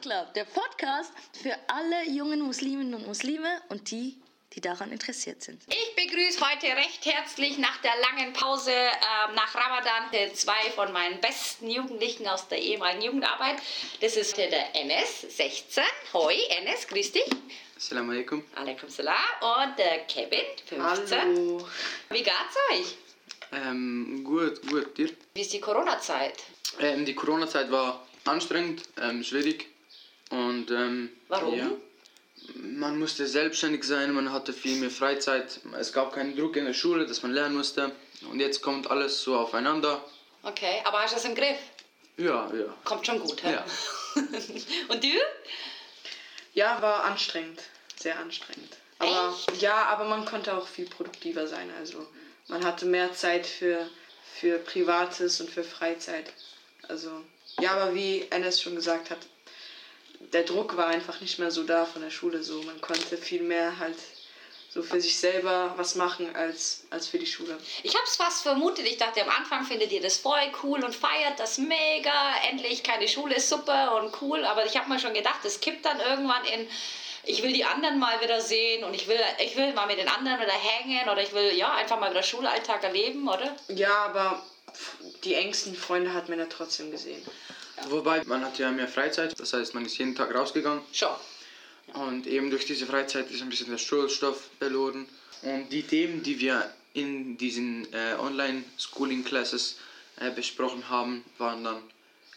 [0.00, 4.16] Club, der Podcast für alle jungen Musliminnen und Muslime und die,
[4.52, 5.62] die daran interessiert sind.
[5.68, 10.04] Ich begrüße heute recht herzlich nach der langen Pause ähm, nach Ramadan
[10.34, 13.56] zwei von meinen besten Jugendlichen aus der ehemaligen Jugendarbeit.
[14.00, 15.82] Das ist der Enes, 16.
[16.12, 17.30] Hoi, Enes, grüß dich.
[17.76, 18.44] Assalamu alaikum.
[18.54, 19.16] Alaikum salam.
[19.40, 21.18] Und der Kevin, 15.
[21.18, 21.68] Hallo.
[22.10, 22.96] Wie geht's euch?
[23.52, 25.10] Ähm, gut, gut, dir?
[25.34, 26.34] Wie ist die Corona-Zeit?
[26.80, 29.66] Ähm, die Corona-Zeit war anstrengend, ähm, schwierig
[30.30, 31.58] und ähm, Warum?
[31.58, 31.70] Ja,
[32.54, 36.72] man musste selbstständig sein, man hatte viel mehr Freizeit, es gab keinen Druck in der
[36.72, 37.92] Schule, dass man lernen musste
[38.30, 40.02] und jetzt kommt alles so aufeinander.
[40.42, 41.58] Okay, aber hast du das im Griff?
[42.16, 42.74] Ja, ja.
[42.84, 43.52] Kommt schon gut, hä?
[43.52, 43.64] Ja.
[44.88, 45.08] Und du?
[46.52, 47.62] Ja, war anstrengend.
[47.96, 48.76] Sehr anstrengend.
[48.98, 51.70] Aber ja, aber man konnte auch viel produktiver sein.
[51.78, 52.04] Also
[52.48, 53.88] man hatte mehr Zeit für,
[54.34, 56.32] für Privates und für Freizeit.
[56.88, 57.10] Also
[57.60, 59.18] ja, aber wie Enes schon gesagt hat,
[60.32, 62.42] der Druck war einfach nicht mehr so da von der Schule.
[62.42, 63.96] So man konnte viel mehr halt
[64.70, 67.56] so für sich selber was machen als, als für die Schule.
[67.82, 68.86] Ich habe es fast vermutet.
[68.86, 72.12] Ich dachte, am Anfang findet ihr das voll cool und feiert das mega.
[72.50, 74.44] Endlich keine Schule ist super und cool.
[74.44, 76.68] Aber ich habe mir schon gedacht, es kippt dann irgendwann in,
[77.24, 80.08] ich will die anderen mal wieder sehen und ich will, ich will mal mit den
[80.08, 83.56] anderen wieder hängen oder ich will ja einfach mal wieder Schulalltag erleben, oder?
[83.68, 84.42] Ja, aber
[85.24, 87.24] die engsten Freunde hat man ja trotzdem gesehen.
[87.88, 91.14] Wobei, man hatte ja mehr Freizeit, das heißt, man ist jeden Tag rausgegangen Schon.
[91.94, 95.08] und eben durch diese Freizeit ist ein bisschen der Schulstoff verloren.
[95.42, 99.78] Und die Themen, die wir in diesen äh, Online-Schooling-Classes
[100.20, 101.82] äh, besprochen haben, waren dann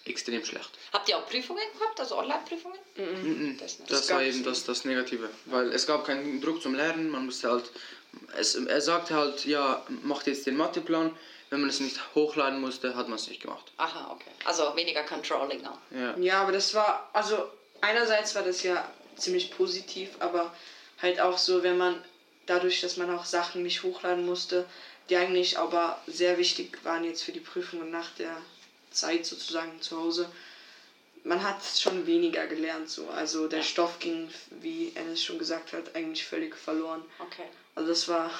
[0.05, 0.69] extrem schlecht.
[0.93, 2.77] Habt ihr auch Prüfungen gehabt, also Online-Prüfungen?
[2.95, 3.57] Mhm.
[3.59, 3.91] Das nicht.
[3.91, 7.25] Das, gab war eben das, das Negative, weil es gab keinen Druck zum Lernen, man
[7.25, 7.65] musste halt,
[8.37, 11.15] es, er sagte halt, ja, macht jetzt den Matheplan,
[11.51, 13.71] wenn man es nicht hochladen musste, hat man es nicht gemacht.
[13.77, 14.31] Aha, okay.
[14.45, 15.77] Also weniger Controlling auch.
[15.91, 16.17] Ja.
[16.17, 17.45] Ja, aber das war, also
[17.81, 20.53] einerseits war das ja ziemlich positiv, aber
[21.01, 22.01] halt auch so, wenn man
[22.45, 24.65] dadurch, dass man auch Sachen nicht hochladen musste,
[25.09, 28.41] die eigentlich aber sehr wichtig waren jetzt für die Prüfungen nach der
[28.91, 30.29] Zeit sozusagen zu Hause,
[31.23, 33.09] man hat schon weniger gelernt so.
[33.09, 37.03] Also der Stoff ging, wie Ennis schon gesagt hat, eigentlich völlig verloren.
[37.19, 37.45] Okay.
[37.75, 38.31] Also das war,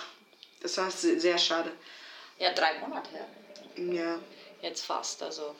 [0.61, 1.73] das war se- sehr schade.
[2.41, 3.09] Ja, drei Monate.
[3.77, 4.19] Ja.
[4.61, 5.55] Jetzt fast, also.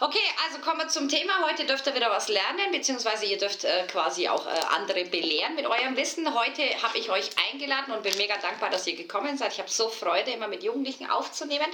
[0.00, 1.46] Okay, also kommen wir zum Thema.
[1.48, 5.54] Heute dürft ihr wieder was lernen, beziehungsweise ihr dürft äh, quasi auch äh, andere belehren
[5.54, 6.34] mit eurem Wissen.
[6.34, 9.52] Heute habe ich euch eingeladen und bin mega dankbar, dass ihr gekommen seid.
[9.52, 11.66] Ich habe so Freude, immer mit Jugendlichen aufzunehmen.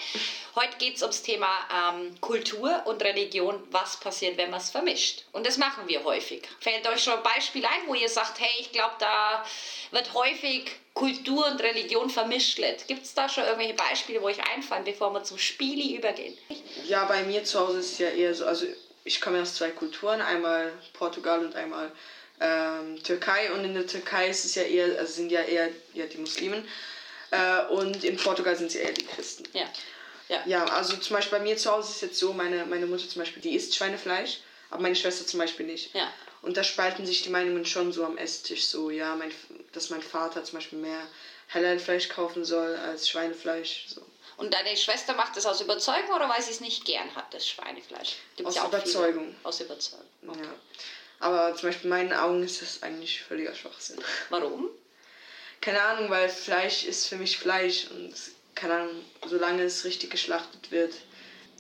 [0.55, 3.61] Heute geht es ums Thema ähm, Kultur und Religion.
[3.73, 5.25] Was passiert, wenn man es vermischt?
[5.33, 6.49] Und das machen wir häufig.
[6.61, 9.45] Fällt euch schon ein Beispiel ein, wo ihr sagt, hey, ich glaube, da
[9.91, 12.61] wird häufig Kultur und Religion vermischt.
[12.87, 16.37] Gibt es da schon irgendwelche Beispiele, wo euch einfallen, bevor wir zum Spieli übergehen?
[16.85, 18.67] Ja, bei mir zu Hause ist es ja eher so, also
[19.05, 21.91] ich komme aus zwei Kulturen, einmal Portugal und einmal
[22.41, 26.07] ähm, Türkei und in der Türkei ist es ja eher, also sind ja eher ja,
[26.07, 26.69] die Muslimen
[27.31, 29.45] äh, und in Portugal sind es ja eher die Christen.
[29.53, 29.67] Ja.
[30.29, 30.43] Ja.
[30.47, 33.09] Ja, also zum Beispiel bei mir zu Hause ist es jetzt so, meine, meine Mutter
[33.09, 34.39] zum Beispiel, die isst Schweinefleisch,
[34.71, 35.95] aber meine Schwester zum Beispiel nicht.
[35.95, 36.11] Ja.
[36.43, 39.33] Und da spalten sich die Meinungen schon so am Esstisch so, ja, mein,
[39.73, 41.07] dass mein Vater zum Beispiel mehr
[41.55, 43.87] Halal-Fleisch kaufen soll als Schweinefleisch.
[43.87, 44.03] So.
[44.37, 47.47] Und deine Schwester macht das aus Überzeugung oder weil sie es nicht gern hat, das
[47.47, 48.17] Schweinefleisch?
[48.37, 48.83] Gibt's Aus ja auch viele.
[48.83, 49.37] Überzeugung.
[49.45, 50.07] Aus Überzeugung.
[50.27, 50.41] Okay.
[50.43, 50.55] Ja.
[51.21, 54.01] Aber zum Beispiel in meinen Augen ist das eigentlich völliger Schwachsinn.
[54.29, 54.69] Warum?
[55.61, 58.13] Keine Ahnung, weil Fleisch ist für mich Fleisch und
[58.57, 60.93] keine Ahnung, solange es richtig geschlachtet wird,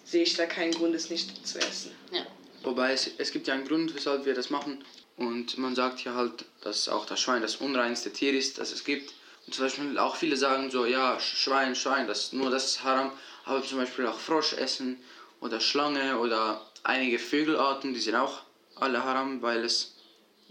[0.04, 1.94] sehe ich da keinen Grund, es nicht zu essen.
[2.10, 2.26] Ja.
[2.62, 4.78] Wobei es, es gibt ja einen Grund, weshalb wir das machen.
[5.16, 8.84] Und man sagt ja halt, dass auch das Schwein das unreinste Tier ist, das es
[8.84, 9.12] gibt.
[9.46, 12.82] Und zum Beispiel auch viele sagen so, ja, Sch- Schwein, Schwein, das, nur das ist
[12.84, 13.12] haram.
[13.44, 14.96] Aber zum Beispiel auch Frosch essen
[15.40, 18.42] oder Schlange oder einige Vögelarten, die sind auch
[18.76, 19.92] alle haram, weil es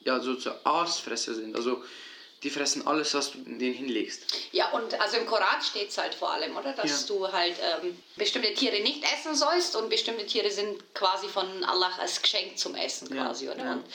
[0.03, 1.55] ja so zu Aasfresser sind.
[1.55, 1.81] Also
[2.43, 4.23] die fressen alles, was du denen hinlegst.
[4.51, 6.73] Ja, und also im Koran steht es halt vor allem, oder?
[6.73, 7.07] Dass Ja.
[7.07, 11.91] du halt ähm, bestimmte Tiere nicht essen sollst und bestimmte Tiere sind quasi von Allah
[11.99, 13.63] als Geschenk zum Essen Ja, quasi, oder?
[13.63, 13.71] ja.
[13.73, 13.85] Und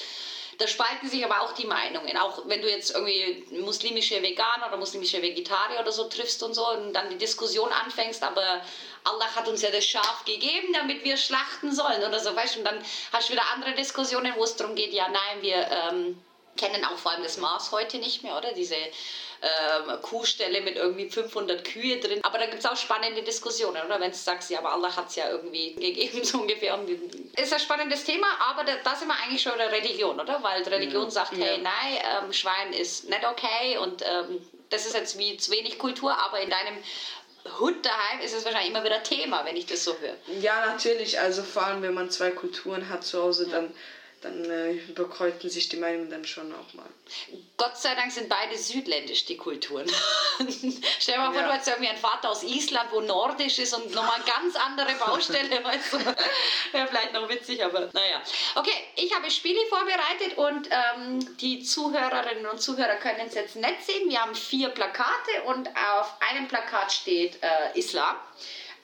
[0.58, 2.16] da spalten sich aber auch die Meinungen.
[2.16, 6.70] Auch wenn du jetzt irgendwie muslimische Veganer oder muslimische Vegetarier oder so triffst und so
[6.70, 8.62] und dann die Diskussion anfängst, aber
[9.04, 12.58] Allah hat uns ja das Schaf gegeben, damit wir schlachten sollen oder so, weißt du?
[12.60, 12.82] Und dann
[13.12, 16.22] hast du wieder andere Diskussionen, wo es darum geht, ja, nein, wir ähm,
[16.56, 18.53] kennen auch vor allem das Maß heute nicht mehr, oder?
[18.53, 22.20] Diese ähm, Kuhstelle mit irgendwie 500 Kühe drin.
[22.23, 24.00] Aber da gibt es auch spannende Diskussionen, oder?
[24.00, 26.79] Wenn du sagst, ja, aber Allah hat es ja irgendwie gegeben, so ungefähr.
[27.37, 30.43] Ist ein spannendes Thema, aber da, da sind wir eigentlich schon der Religion, oder?
[30.43, 35.19] Weil Religion sagt, hey, nein, ähm, Schwein ist nicht okay und ähm, das ist jetzt
[35.19, 36.76] wie zu wenig Kultur, aber in deinem
[37.58, 40.17] Hund daheim ist es wahrscheinlich immer wieder Thema, wenn ich das so höre.
[40.41, 41.20] Ja, natürlich.
[41.20, 43.73] Also vor allem, wenn man zwei Kulturen hat zu Hause, dann
[44.22, 46.86] dann äh, überkreuzten sich die Meinungen dann schon auch mal.
[47.56, 49.86] Gott sei Dank sind beide südländisch, die Kulturen.
[50.98, 51.46] Stell dir mal vor, Ja.
[51.48, 55.62] du hast irgendwie einen Vater aus Island, wo nordisch ist und nochmal ganz andere Baustelle,
[55.64, 55.98] weißt du.
[56.72, 58.22] Wäre vielleicht noch witzig, aber naja.
[58.54, 63.84] Okay, ich habe Spiele vorbereitet und ähm, die Zuhörerinnen und Zuhörer können es jetzt nicht
[63.84, 64.08] sehen.
[64.08, 68.16] Wir haben vier Plakate und auf einem Plakat steht äh, Islam.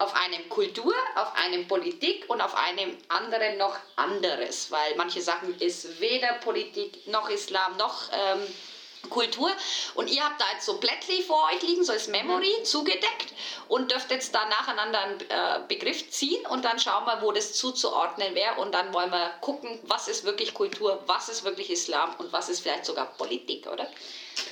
[0.02, 5.56] Auf einem Kultur, auf einem Politik und auf einem anderen noch anderes, weil manche Sachen
[5.60, 8.52] ist weder Politik noch Islam noch ähm,
[9.10, 9.50] Kultur.
[9.94, 13.32] Und ihr habt da jetzt so Blättli vor euch liegen, so als Memory zugedeckt
[13.68, 17.52] und dürft jetzt da nacheinander einen äh, Begriff ziehen und dann schauen wir, wo das
[17.52, 22.14] zuzuordnen wäre und dann wollen wir gucken, was ist wirklich Kultur, was ist wirklich Islam
[22.18, 23.88] und was ist vielleicht sogar Politik, oder?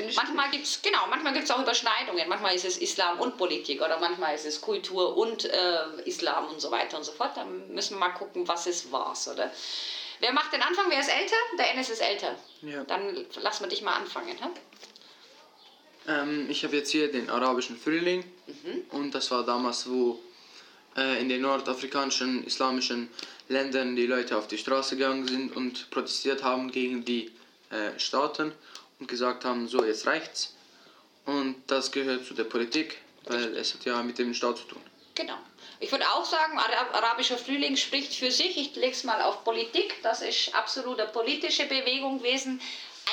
[0.00, 2.26] Finde ich Manchmal gibt es, genau, manchmal gibt es auch Überschneidungen.
[2.26, 6.58] Manchmal ist es Islam und Politik oder manchmal ist es Kultur und äh, Islam und
[6.58, 7.37] so weiter und so fort.
[7.37, 9.52] Dann müssen wir mal gucken, was was, oder?
[10.20, 10.87] Wer macht den Anfang?
[10.88, 11.37] Wer ist älter?
[11.58, 12.35] Der Enes ist älter.
[12.62, 12.82] Ja.
[12.85, 14.38] Dann lassen wir dich mal anfangen.
[14.38, 14.49] Hä?
[16.08, 18.25] Ähm, ich habe jetzt hier den arabischen Frühling
[18.93, 20.19] und das war damals, wo
[20.97, 23.11] äh, in den nordafrikanischen islamischen
[23.49, 27.31] Ländern die Leute auf die Straße gegangen sind und protestiert haben gegen die
[27.69, 28.52] äh, Staaten
[29.00, 30.55] und gesagt haben, so jetzt reicht's.
[31.26, 34.82] Und das gehört zu der Politik, weil es hat ja mit dem Staat zu tun.
[35.14, 35.38] Genau.
[35.81, 38.56] Ich würde auch sagen, Ara- arabischer Frühling spricht für sich.
[38.56, 40.02] Ich lege es mal auf Politik.
[40.02, 42.61] Das ist absolut eine politische Bewegung gewesen,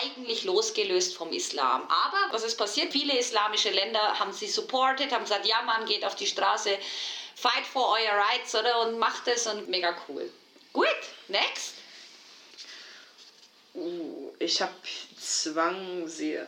[0.04, 1.84] eigentlich losgelöst vom Islam.
[1.84, 2.92] Aber was ist passiert?
[2.92, 6.78] Viele islamische Länder haben sie supported, haben gesagt, ja, man geht auf die Straße,
[7.36, 8.82] fight for your rights, oder?
[8.82, 10.30] Und macht es und mega cool.
[10.74, 10.88] Gut,
[11.30, 11.74] next.
[13.74, 14.74] Uh, ich habe
[15.28, 16.48] Zwangsehe.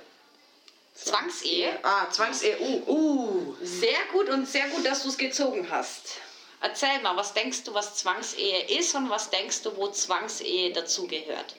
[0.95, 1.79] Zwangsehe.
[1.83, 2.57] Ah, Zwangsehe.
[2.59, 6.17] Uh, Uh, sehr gut und sehr gut, dass du es gezogen hast.
[6.61, 11.55] Erzähl mal, was denkst du, was Zwangsehe ist und was denkst du, wo Zwangsehe dazugehört?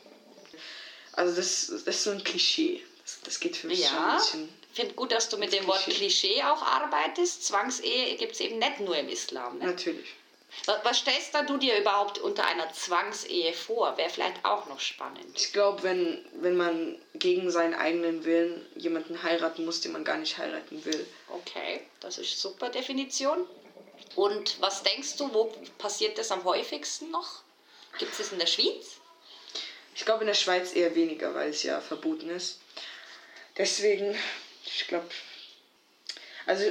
[1.12, 2.82] Also das, das ist so ein Klischee.
[3.04, 4.48] Das, das geht für mich schon ein Ja, bisschen.
[4.70, 7.44] ich finde gut, dass du mit dem Wort Klischee auch arbeitest.
[7.46, 9.58] Zwangsehe gibt es eben nicht nur im Islam.
[9.58, 9.66] Ne?
[9.66, 10.06] Natürlich.
[10.66, 13.96] Was, stellst da du dir überhaupt unter einer Zwangsehe vor?
[13.96, 15.36] Wäre vielleicht auch noch spannend.
[15.36, 20.18] Ich glaube, wenn, wenn man gegen seinen eigenen Willen jemanden heiraten muss, den man gar
[20.18, 21.06] nicht heiraten will.
[21.28, 23.46] Okay, das ist super Definition.
[24.16, 27.42] Und was denkst du, wo passiert das am häufigsten noch?
[27.98, 28.98] Gibt es das in der Schweiz?
[29.94, 32.60] Ich glaube in der Schweiz eher weniger, weil es ja verboten ist.
[33.56, 34.18] Deswegen,
[34.64, 35.06] ich glaube,
[36.46, 36.64] also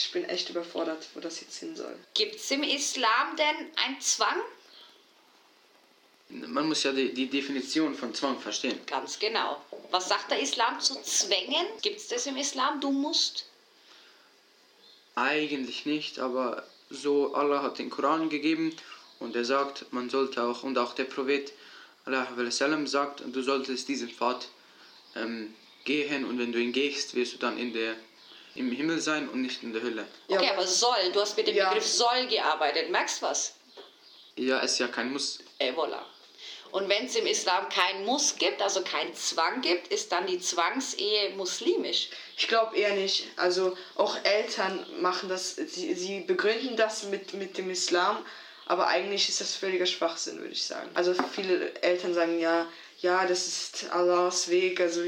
[0.00, 1.96] ich bin echt überfordert, wo das jetzt hin soll.
[2.14, 4.40] Gibt es im Islam denn einen Zwang?
[6.28, 8.78] Man muss ja die, die Definition von Zwang verstehen.
[8.86, 9.60] Ganz genau.
[9.90, 11.66] Was sagt der Islam zu Zwängen?
[11.82, 12.80] Gibt es das im Islam?
[12.80, 13.46] Du musst.
[15.14, 18.74] Eigentlich nicht, aber so Allah hat den Koran gegeben
[19.20, 21.52] und er sagt, man sollte auch, und auch der Prophet
[22.04, 24.48] Allah sallam, sagt, du solltest diesen Pfad
[25.14, 25.54] ähm,
[25.84, 27.94] gehen und wenn du ihn gehst, wirst du dann in der,
[28.54, 30.06] im Himmel sein und nicht in der Hölle.
[30.28, 31.12] Ja, Okay, aber soll.
[31.12, 31.68] Du hast mit dem Ja.
[31.68, 32.90] Begriff soll gearbeitet.
[32.90, 33.54] Merkst du was?
[34.36, 35.38] Ja, es ist ja kein Muss.
[35.58, 36.02] Eh, voilà.
[36.72, 40.40] Und wenn es im Islam kein Muss gibt, also kein Zwang gibt, ist dann die
[40.40, 42.08] Zwangsehe muslimisch.
[42.36, 43.26] Ich glaube eher nicht.
[43.36, 48.26] Also auch Eltern machen das, sie, sie begründen das mit, mit dem Islam,
[48.66, 50.90] aber eigentlich ist das völliger Schwachsinn, würde ich sagen.
[50.94, 52.66] Also viele Eltern sagen ja,
[53.02, 55.00] ja, das ist Allahs Weg, also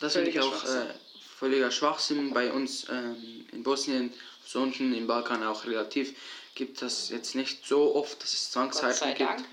[0.00, 0.86] Das finde ich auch äh,
[1.38, 2.32] völliger Schwachsinn.
[2.32, 4.12] Bei uns ähm, in Bosnien,
[4.44, 6.14] so unten im Balkan auch relativ,
[6.54, 9.44] gibt das jetzt nicht so oft, dass es Zwangsheiraten gibt.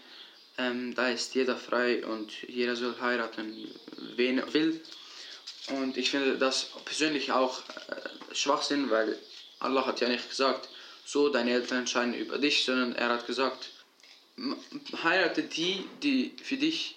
[0.57, 3.71] Ähm, da ist jeder frei und jeder soll heiraten,
[4.15, 4.81] wen er will.
[5.69, 9.17] Und ich finde das persönlich auch äh, Schwachsinn, weil
[9.59, 10.69] Allah hat ja nicht gesagt,
[11.05, 13.69] so deine Eltern entscheiden über dich, sondern er hat gesagt,
[15.03, 16.95] heirate die, die für dich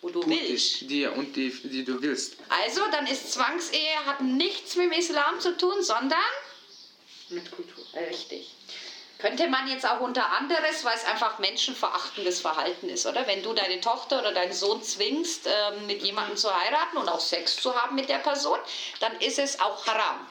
[0.00, 0.82] Wo du gut willst.
[0.82, 2.36] die, und die, die du willst.
[2.48, 6.18] Also, dann ist Zwangsehe hat nichts mit dem Islam zu tun, sondern
[7.30, 7.84] mit Kultur.
[8.08, 8.54] Richtig.
[9.18, 13.26] Könnte man jetzt auch unter anderes, weil es einfach menschenverachtendes Verhalten ist, oder?
[13.26, 17.18] Wenn du deine Tochter oder deinen Sohn zwingst, ähm, mit jemandem zu heiraten und auch
[17.18, 18.58] Sex zu haben mit der Person,
[19.00, 20.24] dann ist es auch haram.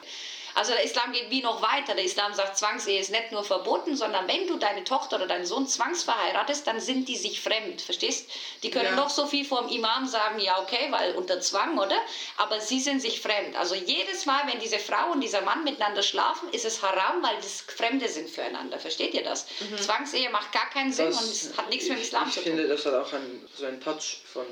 [0.54, 1.94] Also der Islam geht wie noch weiter.
[1.94, 5.46] Der Islam sagt, Zwangsehe ist nicht nur verboten, sondern wenn du deine Tochter oder deinen
[5.46, 8.28] Sohn zwangsverheiratest, dann sind die sich fremd, verstehst?
[8.62, 8.96] Die können Ja.
[8.96, 11.98] noch so viel vom Imam sagen, ja okay, weil unter Zwang, oder?
[12.36, 13.56] Aber sie sind sich fremd.
[13.56, 17.36] Also jedes Mal, wenn diese Frau und dieser Mann miteinander schlafen, ist es haram, weil
[17.36, 18.78] das Fremde sind füreinander.
[18.78, 19.46] Versteht ihr das?
[19.80, 22.62] Zwangsehe macht gar keinen Sinn und es hat nichts mit dem Islam ich zu finde,
[22.62, 22.70] tun.
[22.70, 24.46] das hat auch ein, so einen Touch von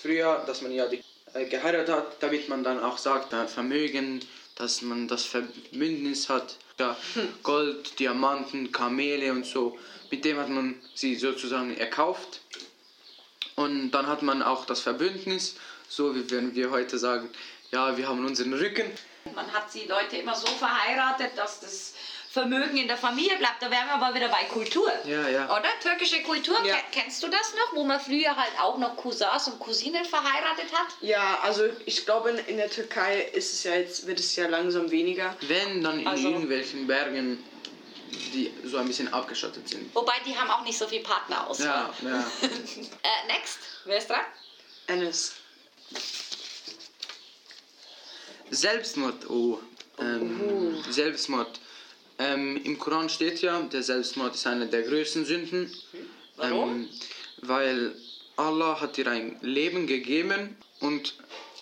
[0.00, 1.02] früher, dass man ja die,
[1.34, 4.24] äh, geheiratet hat, damit man dann auch sagt, äh, Vermögen,
[4.58, 6.96] dass man das Verbündnis hat, ja,
[7.44, 9.78] Gold, Diamanten, Kamele und so.
[10.10, 12.40] Mit dem hat man sie sozusagen erkauft.
[13.54, 15.56] Und dann hat man auch das Verbündnis,
[15.88, 17.28] so wie wenn wir heute sagen,
[17.70, 18.90] ja, wir haben unseren Rücken.
[19.34, 21.94] Man hat die Leute immer so verheiratet, dass das
[22.38, 23.60] Vermögen in der Familie bleibt.
[23.60, 24.90] Da wären wir aber wieder bei Kultur.
[25.04, 25.44] Ja, ja.
[25.46, 25.68] Oder?
[25.82, 26.76] Türkische Kultur, Ja.
[26.76, 27.74] Ken- kennst du das noch?
[27.74, 30.86] Wo man früher halt auch noch Cousins und Cousinen verheiratet hat?
[31.00, 34.90] Ja, also ich glaube, in, der Türkei ist es ja jetzt, wird es ja langsam
[34.90, 35.34] weniger.
[35.42, 37.42] Wenn, dann in Also- irgendwelchen Bergen,
[38.32, 39.92] die so ein bisschen abgeschottet sind.
[39.94, 41.90] Wobei die haben auch nicht so viel Partnerauswahl.
[42.02, 42.24] Ja, ja.
[42.42, 44.20] Äh, next, wer ist dran?
[44.86, 45.32] Enes.
[48.50, 49.58] Selbstmord, oh.
[50.00, 51.60] Ähm, Selbstmord.
[52.18, 55.72] Ähm, Im Koran steht ja, der Selbstmord ist eine der größten Sünden.
[56.36, 56.70] Warum?
[56.70, 56.88] Ähm,
[57.42, 57.94] weil
[58.36, 61.14] Allah hat dir ein Leben gegeben und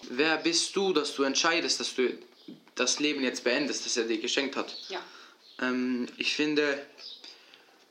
[0.09, 2.11] wer bist du, dass du entscheidest, dass du
[2.75, 4.75] das Leben jetzt beendest, das er dir geschenkt hat.
[4.89, 5.03] Ja.
[5.61, 6.87] Ähm, ich finde,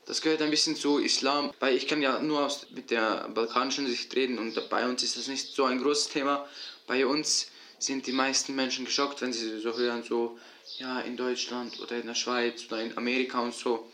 [0.06, 3.86] das gehört ein bisschen zu Islam, weil ich kann ja nur aus, mit der balkanischen
[3.86, 6.48] Sicht reden und bei uns ist das nicht so ein großes Thema.
[6.86, 10.38] Bei uns sind die meisten Menschen geschockt, wenn sie so hören, so,
[10.78, 13.90] ja, in Deutschland oder in der Schweiz oder in Amerika und so.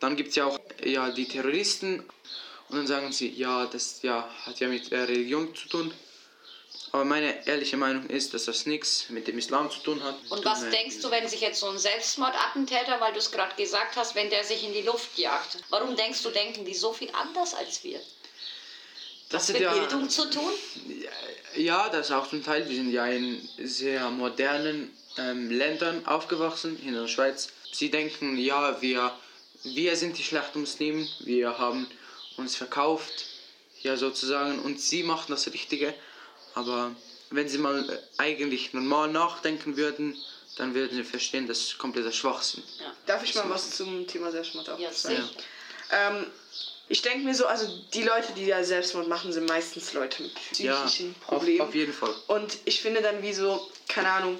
[0.00, 2.04] Dann gibt es ja auch ja, die Terroristen
[2.68, 5.92] und dann sagen sie, ja, das ja, hat ja mit der Religion zu tun.
[6.92, 10.16] Aber meine ehrliche Meinung ist, dass das nichts mit dem Islam zu tun hat.
[10.30, 13.96] Und was denkst du, wenn sich jetzt so ein Selbstmordattentäter, weil du es gerade gesagt
[13.96, 15.58] hast, wenn der sich in die Luft jagt?
[15.68, 18.00] Warum denkst du, denken die so viel anders als wir?
[19.28, 20.50] das Mit hat ja, Bildung zu tun?
[21.54, 22.68] Ja, das auch zum Teil.
[22.68, 27.48] Wir sind ja in sehr modernen ähm, Ländern aufgewachsen, in der Schweiz.
[27.72, 29.12] Sie denken, ja, wir,
[29.64, 31.86] wir sind die schlechten Muslimen, wir haben
[32.36, 33.26] uns verkauft,
[33.82, 35.94] ja sozusagen, und sie machen das Richtige.
[36.54, 36.94] Aber
[37.30, 40.16] wenn sie mal äh, eigentlich normal nachdenken würden,
[40.56, 42.62] dann würden sie verstehen, das ist kompletter Schwachsinn.
[43.06, 45.16] Darf ich mal was zum Thema Selbstmord auch Ja, sagen?
[45.16, 45.28] sicher.
[45.90, 46.26] Ähm,
[46.88, 50.32] ich denke mir so, also die Leute, die ja Selbstmord machen, sind meistens Leute mit
[50.58, 51.60] Ja, psychischen auf, Problemen.
[51.60, 52.14] auf jeden Fall.
[52.26, 54.38] Und ich finde dann wie so, keine Ahnung,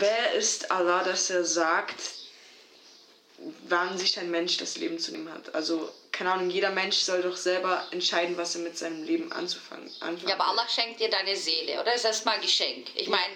[0.00, 2.00] wer ist Allah, dass er sagt,
[3.68, 5.54] wann sich ein Mensch das Leben zu nehmen hat?
[5.54, 9.90] Also, keine Ahnung, jeder Mensch soll doch selber entscheiden, was er mit seinem Leben anzufangen
[10.00, 10.48] anfangen Ja, aber.
[10.48, 11.84] Allah schenkt dir deine Seele, oder?
[11.84, 12.86] Das ist erstmal ein Geschenk.
[12.94, 13.34] Ich meine,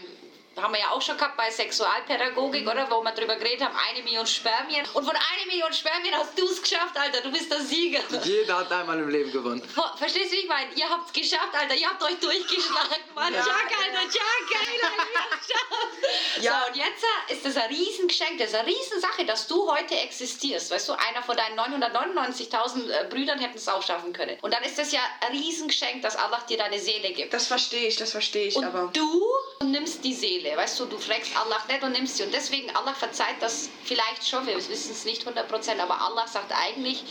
[0.57, 2.91] haben wir ja auch schon gehabt bei Sexualpädagogik, oder?
[2.91, 4.85] Wo wir drüber geredet haben, eine Million Spermien.
[4.95, 7.21] Und von einer Million Spermien hast du es geschafft, Alter.
[7.23, 8.01] Du bist der Sieger.
[8.25, 9.63] Jeder hat einmal im Leben gewonnen.
[9.63, 10.71] Ver- Verstehst du, wie ich meine?
[10.75, 11.75] Ihr habt es geschafft, Alter.
[11.75, 13.33] Ihr habt euch durchgeschlagen, Mann.
[13.33, 13.41] Ja.
[13.41, 14.03] Jack, Alter.
[14.03, 15.37] Jack, geil, Alter.
[15.39, 16.43] Geschafft.
[16.43, 16.61] Ja.
[16.65, 18.39] So, und jetzt äh, ist das ein Riesengeschenk.
[18.39, 20.71] Das ist eine Riesensache, dass du heute existierst.
[20.71, 24.39] Weißt du, einer von deinen 999.000 äh, Brüdern hätten es auch schaffen können.
[24.43, 27.33] Und dann ist das ja ein Riesengeschenk, dass Allah dir deine Seele gibt.
[27.33, 29.27] Das verstehe ich, das verstehe ich, Und aber du
[29.65, 32.23] nimmst die Seele, weißt du, du fragst Allah nicht und nimmst sie.
[32.25, 36.53] Und deswegen, Allah verzeiht das vielleicht schon, wir wissen es nicht 100%, aber Allah sagt
[36.53, 37.03] eigentlich,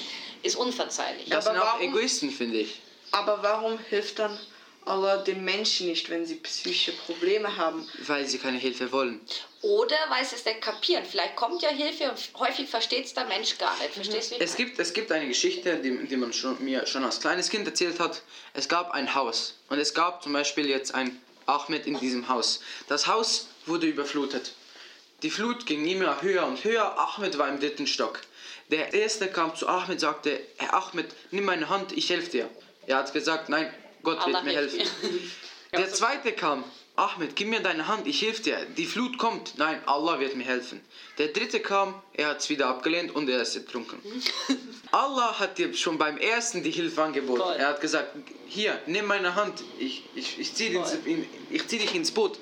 [0.44, 1.30] ist unverzeihlich.
[1.30, 2.80] Das Aber sind auch warum- Egoisten, finde ich.
[3.12, 4.38] Aber warum hilft dann
[4.86, 7.88] Allah den Menschen nicht, wenn sie psychische Probleme haben?
[8.08, 9.20] Weil sie keine Hilfe wollen.
[9.62, 11.04] Oder weil sie es nicht kapieren.
[11.10, 13.94] Vielleicht kommt ja Hilfe und häufig versteht es der Mensch gar nicht.
[13.94, 17.20] Verstehst ich Es gibt, es gibt eine Geschichte, die, die man schon, mir schon als
[17.20, 18.22] kleines Kind erzählt hat.
[18.54, 22.62] Es gab ein Haus und es gab zum Beispiel jetzt ein Ahmed in diesem Haus.
[22.88, 24.54] Das Haus wurde überflutet.
[25.24, 26.98] Die Flut ging immer höher und höher.
[26.98, 28.22] Ahmed war im dritten Stock.
[28.70, 32.50] Der erste kam zu Ahmed, sagte, Herr Ahmed, nimm meine Hand, ich helfe dir.
[32.88, 34.78] Er hat gesagt, nein, Gott Allah wird mir helfen.
[34.78, 35.20] mir.
[35.80, 36.64] Der zweite kam,
[37.00, 38.58] Ahmed, gib mir deine Hand, ich helfe dir.
[38.76, 39.58] Die Flut kommt.
[39.58, 40.82] Nein, Allah wird mir helfen.
[41.18, 44.00] Der dritte kam, er hat es wieder abgelehnt und er ist ertrunken.
[44.92, 47.42] Allah hat dir schon beim ersten die Hilfe angeboten.
[47.42, 47.56] Voll.
[47.56, 48.14] Er hat gesagt,
[48.48, 50.84] hier, nimm meine Hand, ich, ich, ich ziehe
[51.68, 52.38] zieh dich ins Boot.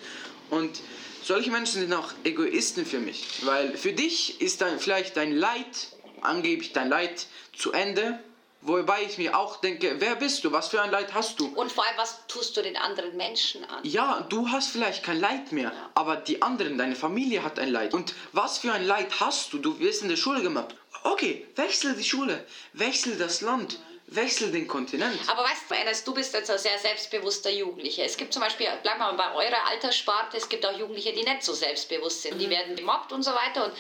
[0.49, 0.81] Und
[1.23, 3.27] solche Menschen sind auch Egoisten für mich.
[3.43, 5.89] Weil für dich ist dann vielleicht dein Leid,
[6.21, 8.19] angeblich dein Leid, zu Ende.
[8.61, 10.51] Wobei ich mir auch denke, wer bist du?
[10.51, 11.47] Was für ein Leid hast du?
[11.47, 13.79] Und vor allem, was tust du den anderen Menschen an?
[13.83, 17.93] Ja, du hast vielleicht kein Leid mehr, aber die anderen, deine Familie hat ein Leid.
[17.93, 19.59] Und was für ein Leid hast du?
[19.59, 20.75] Du wirst in der Schule gemacht.
[21.03, 25.19] Okay, wechsel die Schule, wechsel das Land, wechsel den Kontinent.
[25.27, 28.03] Aber weißt du, Enes, du bist jetzt ein sehr selbstbewusster Jugendlicher.
[28.03, 31.23] Es gibt zum Beispiel, bleiben wir mal bei eurer Alterssparte, es gibt auch Jugendliche, die
[31.23, 32.39] nicht so selbstbewusst sind.
[32.39, 33.65] Die werden gemobbt und so weiter.
[33.65, 33.73] Und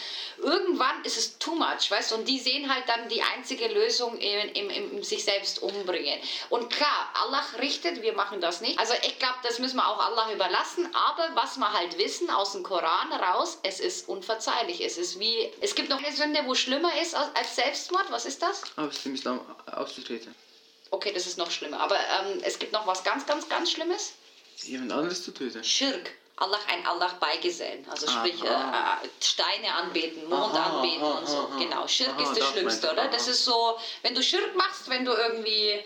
[0.43, 2.15] irgendwann ist es too much, weißt du?
[2.15, 6.19] Und die sehen halt dann die einzige Lösung im, im, im sich selbst umbringen.
[6.49, 8.77] Und klar, Allah richtet, wir machen das nicht.
[8.79, 10.89] Also ich glaube, das müssen wir auch Allah überlassen.
[10.93, 14.81] Aber was wir halt wissen aus dem Koran raus, es ist unverzeihlich.
[14.81, 18.05] Es ist wie, es gibt noch eine Sünde, wo schlimmer ist als als Selbstmord.
[18.09, 18.63] Was ist das?
[18.75, 19.39] Aus dem Islam
[19.71, 20.16] auszutreten.
[20.89, 21.79] Okay, das ist noch schlimmer.
[21.81, 24.13] Aber ähm, es gibt noch was ganz, ganz, ganz Schlimmes.
[24.63, 25.63] Jemand anderes zu töten.
[25.63, 26.11] Schirk.
[26.37, 27.85] Allah ein Allah beigesellen.
[27.89, 29.01] Also sprich äh, Aha.
[29.03, 31.49] äh, Steine anbeten, Mond Aha, anbeten aha, und so.
[31.57, 31.87] Genau.
[31.87, 33.07] Schirk ist das Schlimmste, oder?
[33.07, 35.79] Das ist so, wenn du Schirk machst, wenn du irgendwie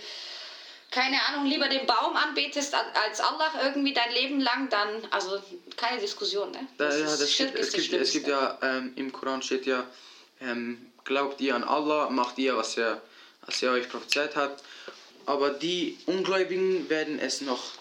[0.89, 5.41] keine Ahnung, lieber den Baum anbetest als Allah irgendwie dein Leben lang, dann, also
[5.77, 6.67] keine Diskussion, ne?
[6.77, 8.59] Da, Das ja, ist- das Schirk gibt, es, ist das gibt, es gibt Schlimmste.
[8.61, 9.85] ja, ähm, im Koran steht ja,
[10.41, 13.01] ähm, glaubt ihr an Allah, macht ihr, was er,
[13.45, 14.63] was er euch prophezeit hat.
[15.25, 17.73] Aber die Ungläubigen werden es noch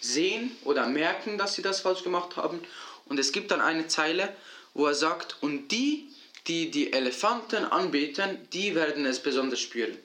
[0.00, 2.60] sehen oder merken, dass sie das falsch gemacht haben.
[3.06, 4.34] Und es gibt dann eine Zeile,
[4.74, 6.08] wo er sagt, und die,
[6.46, 9.96] die die Elefanten anbeten, die werden es besonders spüren.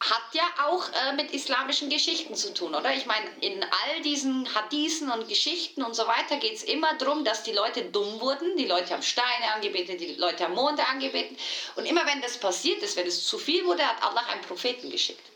[0.00, 2.94] Hat ja auch äh, mit islamischen Geschichten zu tun, oder?
[2.94, 7.24] Ich meine, in all diesen Hadithen und Geschichten und so weiter geht es immer darum,
[7.24, 8.56] dass die Leute dumm wurden.
[8.56, 11.36] Die Leute haben Steine angebetet, die Leute haben Monde angebetet.
[11.74, 14.88] Und immer wenn das passiert ist, wenn es zu viel wurde, hat Allah einen Propheten
[14.88, 15.26] geschickt.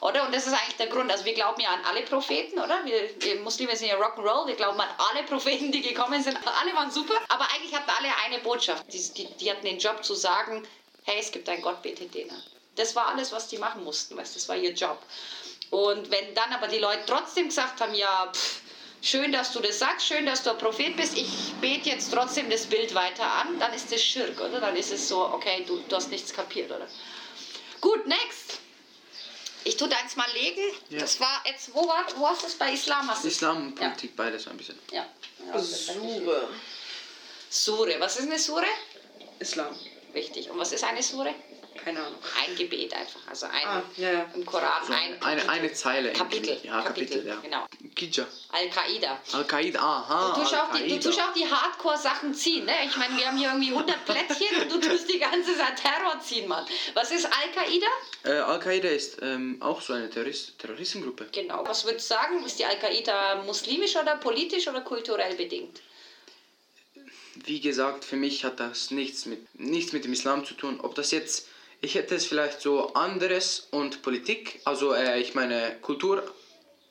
[0.00, 0.24] Oder?
[0.26, 1.10] Und das ist eigentlich der Grund.
[1.10, 2.84] Also wir glauben ja an alle Propheten, oder?
[2.84, 4.46] Wir, wir Muslime sind ja Rock'n'Roll.
[4.46, 6.38] Wir glauben an alle Propheten, die gekommen sind.
[6.62, 7.14] Alle waren super.
[7.28, 8.84] Aber eigentlich hatten alle eine Botschaft.
[8.92, 10.66] Die, die, die hatten den Job zu sagen,
[11.04, 12.42] hey, es gibt einen Gott, betet den an.
[12.76, 14.16] Das war alles, was die machen mussten.
[14.16, 14.36] Weißt?
[14.36, 14.98] Das war ihr Job.
[15.70, 18.60] Und wenn dann aber die Leute trotzdem gesagt haben, ja, pff,
[19.02, 22.48] schön, dass du das sagst, schön, dass du ein Prophet bist, ich bete jetzt trotzdem
[22.50, 24.60] das Bild weiter an, dann ist das Schirk, oder?
[24.60, 26.86] Dann ist es so, okay, du, du hast nichts kapiert, oder?
[27.80, 28.58] Gut, next.
[29.64, 30.62] Ich tue deins mal legen.
[30.90, 31.00] Ja.
[31.00, 33.10] Das war jetzt, wo, war, wo hast du es bei Islam?
[33.10, 33.24] Hast?
[33.24, 34.78] Islam und Politik, beides ein bisschen.
[34.92, 35.06] Ja.
[35.44, 35.58] ja.
[35.58, 36.48] Sure.
[37.50, 37.96] Sure.
[37.98, 38.66] Was ist eine Sure?
[39.40, 39.76] Islam.
[40.12, 40.50] Wichtig.
[40.50, 41.34] Und was ist eine Sure?
[41.76, 42.18] Keine Ahnung.
[42.44, 43.20] Ein Gebet einfach.
[43.28, 44.30] Also ein, Ah, ja, ja.
[44.34, 46.08] im Koran ein Eine, eine Zeile.
[46.10, 46.58] im- Kapitel.
[46.62, 47.36] Ja, Kapitel, ja.
[47.36, 47.66] Genau.
[47.94, 48.26] Kijja.
[48.50, 49.20] Al-Qaida.
[49.32, 50.34] Al-Qaida, aha.
[50.34, 52.72] Du tust, auch die, du tust auch die Hardcore-Sachen ziehen, ne?
[52.86, 56.20] Ich meine, wir haben hier irgendwie 100 Plättchen und du tust die ganze Zeit Terror
[56.20, 56.66] ziehen, Mann.
[56.94, 57.86] Was ist Al-Qaida?
[58.24, 61.28] Äh, Al-Qaida ist ähm, auch so eine Terrorist Terroristengruppe.
[61.32, 61.64] Genau.
[61.66, 62.44] Was würdest du sagen?
[62.44, 65.80] Ist die Al-Qaida muslimisch oder politisch oder kulturell bedingt?
[67.44, 70.80] Wie gesagt, für mich hat das nichts mit, nichts mit dem Islam zu tun.
[70.80, 71.48] Ob das jetzt,
[71.86, 76.22] ich hätte es vielleicht so anderes und Politik, also äh, ich meine Kultur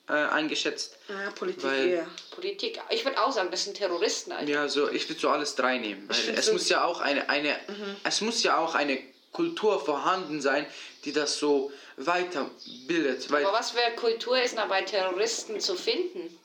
[0.07, 0.97] äh, eingeschätzt.
[1.09, 2.07] Ja, Politik Weil- eher.
[2.31, 2.79] Politik.
[2.89, 4.49] Ich würde auch sagen, das sind Terroristen, Alter.
[4.49, 7.57] Ja, so ich würde so alles drei nehmen, es so- muss ja auch eine, eine
[8.03, 8.97] es muss ja auch eine
[9.33, 10.65] Kultur vorhanden sein,
[11.03, 16.37] die das so weiterbildet, weil Aber was für Kultur ist denn bei Terroristen zu finden?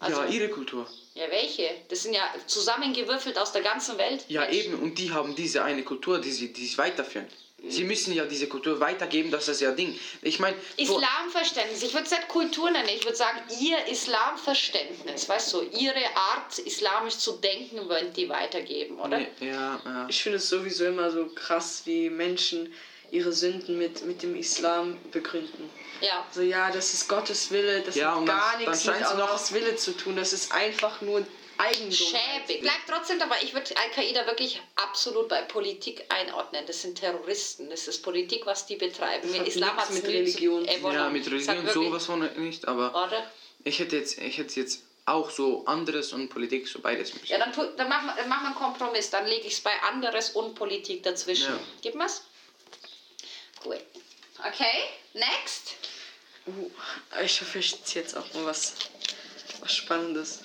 [0.00, 0.86] Also, ja ihre Kultur.
[1.14, 1.68] ja, welche?
[1.88, 4.24] Das sind ja zusammengewürfelt aus der ganzen Welt.
[4.28, 4.56] Ja, Mensch.
[4.56, 7.26] eben, und die haben diese eine Kultur, die sie, die sie weiterführen.
[7.68, 9.98] Sie müssen ja diese Kultur weitergeben, das ist ja Ding.
[10.22, 11.82] Ich meine, Islamverständnis.
[11.82, 12.88] Ich würde es nicht Kultur nennen.
[12.94, 15.28] Ich würde sagen, ihr Islamverständnis.
[15.28, 19.20] Weißt du, ihre Art, islamisch zu denken, wollen die weitergeben, oder?
[19.40, 20.06] ja, ja.
[20.08, 22.72] Ich finde es sowieso immer so krass, wie Menschen
[23.10, 25.70] ihre Sünden mit, mit dem Islam begründen.
[26.00, 26.26] Ja.
[26.32, 29.06] So, ja, das ist Gottes Wille, das Ja, hat dann- gar dann nichts mit scheint
[29.08, 31.24] sie noch- Allahs Wille zu tun, das ist einfach nur
[31.58, 31.92] Eigentum.
[31.92, 32.60] Schäbig.
[32.62, 36.64] Bleibt trotzdem dabei, ich würde Al-Qaida wirklich absolut bei Politik einordnen.
[36.66, 37.70] Das sind Terroristen.
[37.70, 39.22] Das ist Politik, was die betreiben.
[39.22, 40.66] Das Mit hat Islam nichts hat's mit zu- Religion.
[40.66, 40.94] Voilà.
[40.94, 43.30] ja, mit hat Religion sowas von nicht, aber Oder?
[43.64, 47.12] ich hätte jetzt, ich hätte jetzt auch so anderes und Politik, so beides.
[47.26, 49.10] Ja, dann, dann machen wir wir einen Kompromiss.
[49.10, 51.52] Dann lege ich es bei anderes und Politik dazwischen.
[51.52, 51.60] Ja.
[51.82, 52.22] Gib mir's?
[53.62, 53.80] Gut.
[54.38, 55.74] Okay, next.
[56.46, 56.70] Uh,
[57.22, 58.74] ich hoffe, ich ziehe jetzt auch mal was,
[59.60, 60.40] was Spannendes.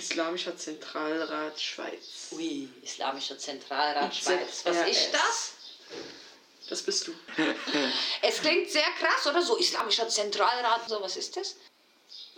[0.00, 2.28] Islamischer Zentralrat Schweiz.
[2.32, 4.14] Ui, Islamischer Zentralrat.
[4.14, 4.62] Schweiz.
[4.64, 5.52] Was ist das?
[6.70, 7.12] Das bist du.
[8.22, 9.42] Es klingt sehr krass, oder?
[9.42, 10.88] So Islamischer Zentralrat.
[10.88, 11.56] So, was ist das?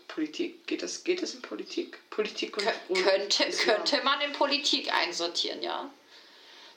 [0.09, 1.99] Politik, geht das, geht das in Politik?
[2.11, 3.77] Politik und Kö könnte, Islam.
[3.77, 5.89] könnte man in Politik einsortieren, ja.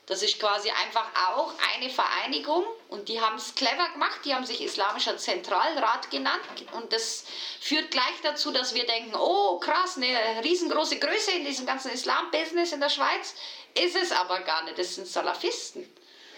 [0.08, 4.46] Das ist quasi einfach auch eine Vereinigung und die haben es clever gemacht, die haben
[4.46, 7.26] sich Islamischer Zentralrat genannt und das
[7.60, 12.72] führt gleich dazu, dass wir denken, oh krass, eine riesengroße Größe in diesem ganzen Islam-Business
[12.72, 13.34] in der Schweiz,
[13.74, 15.90] ist es aber gar nicht, das sind Salafisten.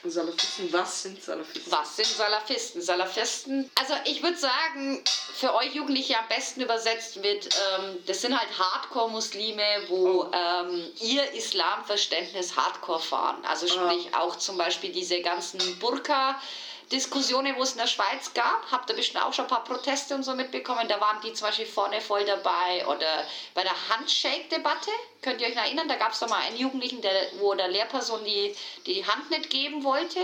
[0.03, 1.71] Salafisten, was sind Salafisten?
[1.71, 2.81] Was sind Salafisten?
[2.81, 7.45] Salafisten, also ich würde sagen, für euch Jugendliche am besten übersetzt wird,
[7.79, 13.43] ähm, das sind halt Hardcore-Muslime, wo ähm, ihr Islamverständnis Hardcore fahren.
[13.45, 16.39] Also sprich auch zum Beispiel diese ganzen Burka-
[16.91, 20.15] Diskussionen, wo es in der Schweiz gab, habt ihr bestimmt auch schon ein paar Proteste
[20.15, 20.87] und so mitbekommen.
[20.87, 22.85] Da waren die zum Beispiel vorne voll dabei.
[22.87, 26.57] Oder bei der Handshake-Debatte, könnt ihr euch noch erinnern, da gab es doch mal einen
[26.57, 30.19] Jugendlichen, der, wo der Lehrperson die, die Hand nicht geben wollte.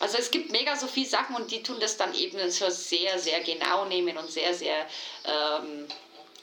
[0.00, 3.18] Also es gibt mega so viele Sachen und die tun das dann eben so sehr,
[3.18, 4.86] sehr genau nehmen und sehr, sehr
[5.24, 5.86] ähm,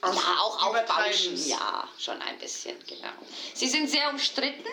[0.01, 1.47] Aus- ja, auch aufbauschen.
[1.47, 3.09] Ja, schon ein bisschen, genau.
[3.53, 4.67] Sie sind sehr umstritten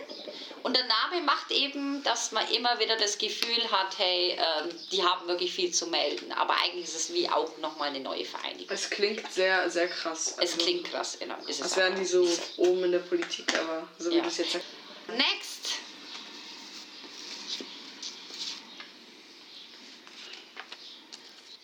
[0.63, 5.03] und der Name macht eben, dass man immer wieder das Gefühl hat, hey, ähm, die
[5.03, 6.31] haben wirklich viel zu melden.
[6.33, 8.67] Aber eigentlich ist es wie auch nochmal eine neue Vereinigung.
[8.69, 10.33] Es klingt sehr, sehr krass.
[10.33, 11.37] Es Also, klingt krass, genau.
[11.47, 14.23] Ist es Als wären die so oben in der Politik, aber so wie Ja.
[14.23, 14.67] du es jetzt sagst.
[15.09, 15.71] Next.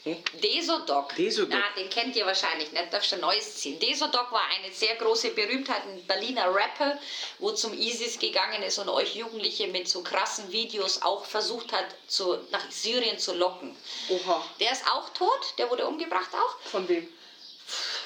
[0.05, 1.15] Desodoc.
[1.15, 1.51] Desodoc.
[1.51, 3.79] Na, den kennt ihr wahrscheinlich nicht, darfst du ein neues ziehen.
[3.79, 6.99] Desodoc war eine sehr große Berühmtheit, ein Berliner Rapper,
[7.39, 11.85] wo zum ISIS gegangen ist und euch Jugendliche mit so krassen Videos auch versucht hat,
[12.09, 13.77] zu, nach Syrien zu locken.
[14.09, 14.43] Oha.
[14.59, 16.71] Der ist auch tot, der wurde umgebracht auch.
[16.71, 17.07] Von wem?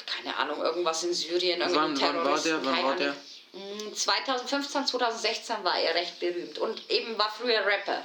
[0.06, 2.64] Keine Ahnung, irgendwas in Syrien, irgendwie Wann, wann war Terroristen, der?
[2.64, 3.10] Wann war der?
[3.10, 3.90] Ahnung.
[3.90, 8.04] Mm, 2015, 2016 war er recht berühmt und eben war früher Rapper.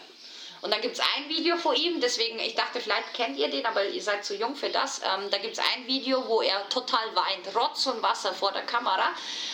[0.61, 3.65] Und dann gibt es ein Video von ihm, deswegen, ich dachte, vielleicht kennt ihr den,
[3.65, 4.99] aber ihr seid zu jung für das.
[4.99, 8.63] Ähm, da gibt es ein Video, wo er total weint, Rotz und Wasser vor der
[8.63, 9.09] Kamera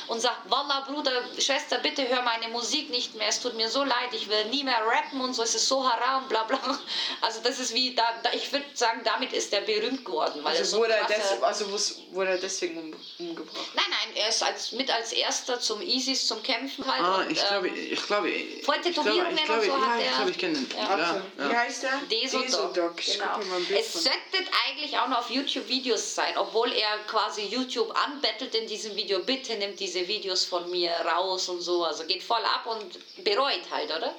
[0.08, 3.84] und sagt, Wallah, Bruder, Schwester, bitte hör meine Musik nicht mehr, es tut mir so
[3.84, 6.60] leid, ich will nie mehr rappen und so, es ist so haram, bla bla.
[7.22, 10.44] Also das ist wie, da, da, ich würde sagen, damit ist er berühmt geworden.
[10.44, 11.66] Weil er Also so wurde, er krasse- des, also
[12.12, 13.68] wurde er deswegen um, umgebracht?
[13.74, 17.02] Nein, nein, er ist als, mit als erster zum ISIS zum Kämpfen halt.
[17.02, 19.88] Ah, und, ich glaube, ähm, ich glaube, ich glaube, Tätowierungen ich glaube, und so ja,
[19.88, 20.16] hat ich er.
[20.16, 20.78] glaube, ich kenne den.
[20.78, 20.95] Ja.
[21.00, 21.50] Warte, ja.
[21.50, 21.98] Wie heißt der?
[22.10, 23.00] Desodoc.
[23.00, 23.40] Ich Genau.
[23.78, 24.20] Es sollte
[24.68, 29.20] eigentlich auch noch auf YouTube Videos sein, obwohl er quasi YouTube anbettelt in diesem Video.
[29.20, 31.84] Bitte nimmt diese Videos von mir raus und so.
[31.84, 34.14] Also geht voll ab und bereut halt, oder?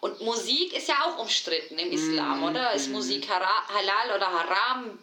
[0.00, 2.72] Und Musik ist ja auch umstritten im Islam, Mhm, oder?
[2.72, 4.98] Ist Musik hara- halal oder haram?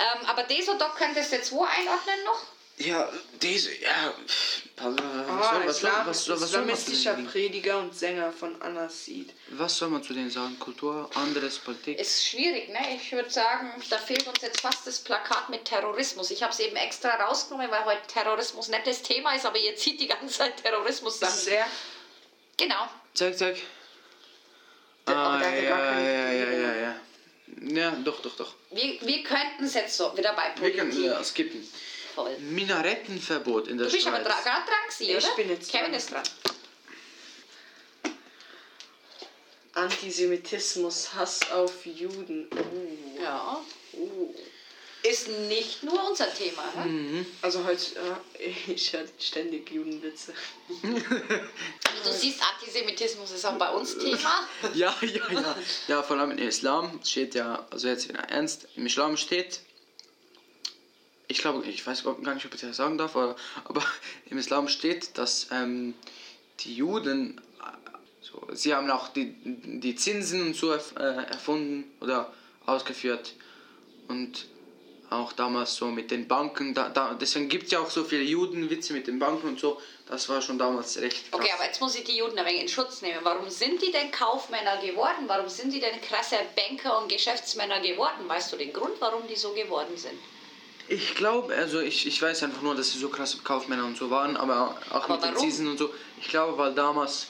[0.00, 2.40] Ähm, aber Desodoc könntest du jetzt wo einordnen noch?
[2.78, 3.12] Ja,
[3.42, 4.14] diese, ja.
[4.76, 7.94] Was soll, was, soll, Islam, was, soll, was, soll man zu islamistischer denen, Prediger und
[7.98, 9.30] Sänger von Anasid.
[9.50, 10.56] was soll man zu denen sagen?
[10.60, 11.98] Kultur, anderes, Politik?
[11.98, 12.78] Ist schwierig, ne?
[12.94, 16.30] Ich würde sagen, da fehlt uns jetzt fast das Plakat mit Terrorismus.
[16.30, 19.74] Ich habe es eben extra rausgenommen, weil heute Terrorismus nicht das Thema ist, aber ihr
[19.74, 21.66] zieht die ganze Zeit Terrorismus Das ist er.
[22.56, 22.88] Genau.
[23.14, 23.36] Zeig.
[23.38, 23.56] Der-
[25.06, 26.62] aber Ah, ja, ja, ja, Tätowierung.
[26.62, 26.94] ja, ja.
[27.60, 28.54] Ja, doch, doch, doch.
[28.70, 31.66] Wir, wir könnten es jetzt so wieder bei Wir Politik können ja, skippen.
[32.18, 32.38] Voll.
[32.40, 34.26] Minarettenverbot in der Du bist aber Schweiz.
[34.44, 35.36] gerade dran gewesen, Ich oder?
[35.36, 35.94] bin jetzt Kevin dran.
[35.94, 36.22] ist dran.
[39.74, 42.48] Antisemitismus, Hass auf Juden.
[42.52, 43.22] Oh.
[43.22, 43.60] Ja.
[45.04, 46.84] Ist nicht nur unser Thema, ne?
[46.90, 47.26] Mhm.
[47.40, 47.84] Also heute,
[48.40, 50.34] äh, ich höre ständig Judenwitze.
[50.82, 54.48] Du siehst, Antisemitismus ist auch bei uns Thema.
[54.74, 55.56] Ja, ja, ja.
[55.86, 59.60] Ja, vor allem im Islam steht ja, also jetzt wieder ernst, im Islam steht,
[61.28, 63.82] ich glaube, ich weiß gar nicht, ob ich das sagen darf, aber, aber
[64.26, 65.94] im Islam steht, dass ähm,
[66.60, 67.40] die Juden,
[68.20, 72.32] so, sie haben auch die, die Zinsen und so äh, erfunden oder
[72.66, 73.34] ausgeführt
[74.08, 74.46] und
[75.10, 78.22] auch damals so mit den Banken, da, da, deswegen gibt es ja auch so viele
[78.22, 81.40] Judenwitze mit den Banken und so, das war schon damals recht krass.
[81.40, 83.18] Okay, aber jetzt muss ich die Juden ein wenig in Schutz nehmen.
[83.22, 85.24] Warum sind die denn Kaufmänner geworden?
[85.26, 88.28] Warum sind die denn krasse Banker und Geschäftsmänner geworden?
[88.28, 90.18] Weißt du den Grund, warum die so geworden sind?
[90.88, 94.10] Ich glaube, also ich, ich weiß einfach nur, dass sie so krasse Kaufmänner und so
[94.10, 95.38] waren, aber auch Aber mit den warum?
[95.48, 95.92] Zinsen und so.
[96.20, 97.26] Ich glaube, weil damals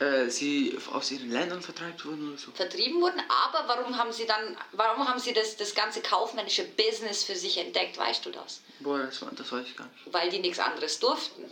[0.00, 2.50] äh, sie aus ihren Ländern vertreibt wurden oder so.
[2.52, 7.24] vertrieben wurden, aber warum haben sie dann, warum haben sie das, das ganze kaufmännische Business
[7.24, 8.60] für sich entdeckt, weißt du das?
[8.80, 10.12] Boah, das, das weiß ich gar nicht.
[10.12, 11.44] Weil die nichts anderes durften.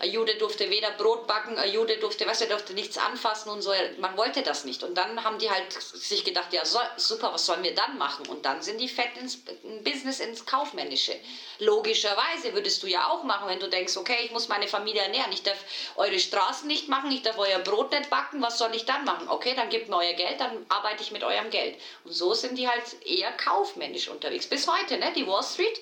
[0.00, 3.62] Ein Jude durfte weder Brot backen, ein Jude durfte, du, er durfte nichts anfassen und
[3.62, 3.72] so.
[3.98, 4.82] Man wollte das nicht.
[4.82, 8.26] Und dann haben die halt sich gedacht, ja so, super, was sollen wir dann machen?
[8.26, 9.38] Und dann sind die fett ins
[9.84, 11.14] Business, ins Kaufmännische.
[11.58, 15.32] Logischerweise würdest du ja auch machen, wenn du denkst, okay, ich muss meine Familie ernähren,
[15.32, 15.58] ich darf
[15.96, 19.28] eure Straßen nicht machen, ich darf euer Brot nicht backen, was soll ich dann machen?
[19.28, 21.76] Okay, dann gebt mir euer Geld, dann arbeite ich mit eurem Geld.
[22.04, 24.46] Und so sind die halt eher kaufmännisch unterwegs.
[24.46, 25.12] Bis heute, ne?
[25.14, 25.80] Die Wall Street.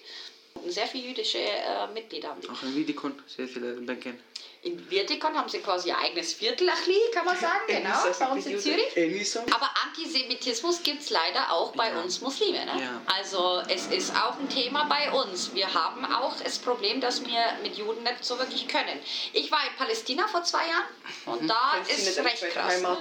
[0.69, 2.49] Sehr viele jüdische äh, Mitglieder haben die.
[2.49, 4.19] Auch in Vidikon sehr viele Banken.
[4.63, 8.47] In Wirtikon haben sie quasi ihr eigenes Viertel, Achli, kann man sagen, genau, bei uns
[8.47, 8.59] in.
[8.59, 9.37] Zürich.
[9.55, 12.01] Aber Antisemitismus gibt es leider auch bei Ja.
[12.01, 12.65] uns Muslime.
[12.65, 12.73] Ne?
[12.83, 13.01] Ja.
[13.07, 15.55] Also es ist auch ein Thema bei uns.
[15.55, 18.99] Wir haben auch das Problem, dass wir mit Juden nicht so wirklich können.
[19.33, 22.83] Ich war in Palästina vor zwei Jahren und da Palästina ist recht krass.
[22.83, 22.97] Ne?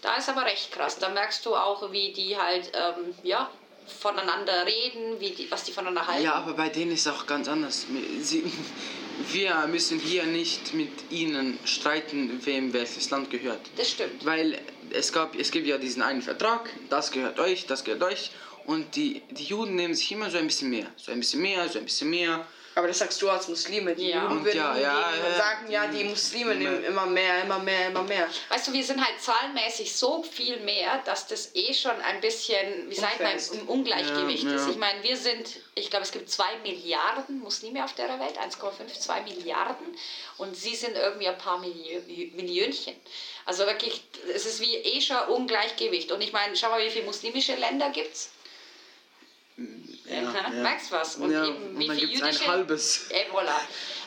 [0.00, 0.98] Da ist aber recht krass.
[0.98, 3.48] Da merkst du auch, wie die halt ähm, ja,
[3.86, 6.24] voneinander reden, wie die, was die voneinander halten.
[6.24, 7.86] Ja, aber bei denen ist auch ganz anders.
[8.20, 8.44] Sie,
[9.30, 13.60] wir müssen hier nicht mit ihnen streiten, wem welches Land gehört.
[13.76, 14.24] Das stimmt.
[14.24, 14.58] Weil
[14.90, 18.30] es, gab, es gibt ja diesen einen Vertrag, das gehört euch, das gehört euch.
[18.64, 20.86] Und die, die Juden nehmen sich immer so ein bisschen mehr.
[20.96, 22.46] So ein bisschen mehr, so ein bisschen mehr.
[22.74, 23.94] Aber das sagst du als Muslime.
[23.94, 24.22] Die Ja.
[24.22, 25.36] Juden würden ja, ja, ja.
[25.36, 28.28] sagen, ja, die Muslime nehmen immer mehr, immer mehr, immer mehr.
[28.48, 32.88] Weißt du, wir sind halt zahlenmäßig so viel mehr, dass das eh schon ein bisschen,
[32.88, 34.68] wie sagt man, im Ungleichgewicht Ja, ist.
[34.68, 38.98] Ich meine, wir sind, ich glaube, es gibt zwei Milliarden Muslime auf der Welt, 1,5,
[38.98, 39.86] 2 Milliarden.
[40.38, 42.00] Und sie sind irgendwie ein paar Milliö
[42.34, 42.94] Millionchen.
[43.44, 44.02] Also wirklich,
[44.34, 46.10] es ist wie eh schon Ungleichgewicht.
[46.10, 48.30] Und ich meine, schau mal, wie viele muslimische Länder gibt es?
[49.56, 51.16] Ja, Merkst was?
[51.16, 52.44] Und ja, eben, und wie dann viel gibt es jüdische...
[52.44, 53.06] ein halbes.
[53.10, 53.56] Eh, voilà.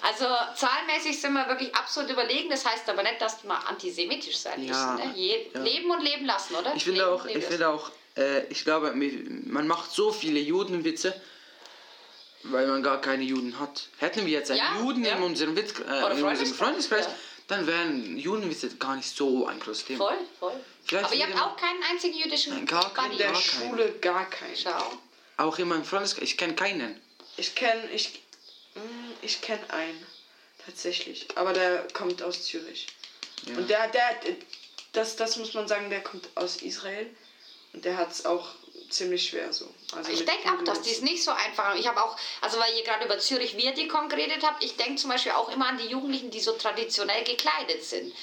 [0.02, 2.50] Also zahlenmäßig sind wir wirklich absolut überlegen.
[2.50, 5.10] Das heißt aber nicht, dass man antisemitisch sein Ja, müssen.
[5.12, 5.16] Ne?
[5.16, 5.62] Je, ja.
[5.62, 6.74] Leben und leben lassen, oder?
[6.76, 11.20] Ich finde auch, und ich finde auch, äh, ich glaube, man macht so viele Judenwitze,
[12.44, 13.88] weil man gar keine Juden hat.
[13.98, 15.16] Hätten wir jetzt einen Ja, Juden ja.
[15.16, 17.16] in unserem, Witz, äh, in unserem Freundeskreis, ja.
[17.48, 20.08] dann wären Judenwitze gar nicht so ein großes Thema.
[20.08, 20.54] Voll, voll.
[20.86, 23.14] Vielleicht Aber ihr habt auch keinen einzigen jüdischen Nein, gar keinen.
[23.14, 23.70] In der Gar keinen.
[23.70, 24.56] Schule gar keinen.
[24.56, 25.00] Schau.
[25.38, 27.00] Auch in meinem Freundeskreis, ich kenne keinen.
[27.38, 28.22] Ich kenne ich,
[28.76, 30.06] mm, ich kenn einen.
[30.66, 31.28] Tatsächlich.
[31.36, 32.88] Aber der kommt aus Zürich.
[33.46, 33.58] Ja.
[33.58, 34.16] Und der, der,
[34.94, 37.08] das, das muss man sagen, der kommt aus Israel.
[37.74, 38.50] Und der hat es auch
[38.90, 39.68] ziemlich schwer so.
[39.94, 41.80] Also Ich denke auch, dass die es nicht so einfach haben.
[41.80, 45.10] Ich habe auch, also weil ihr gerade über Zürich Virdikon geredet habt, ich denke zum
[45.10, 48.14] Beispiel auch immer an die Jugendlichen, die so traditionell gekleidet sind.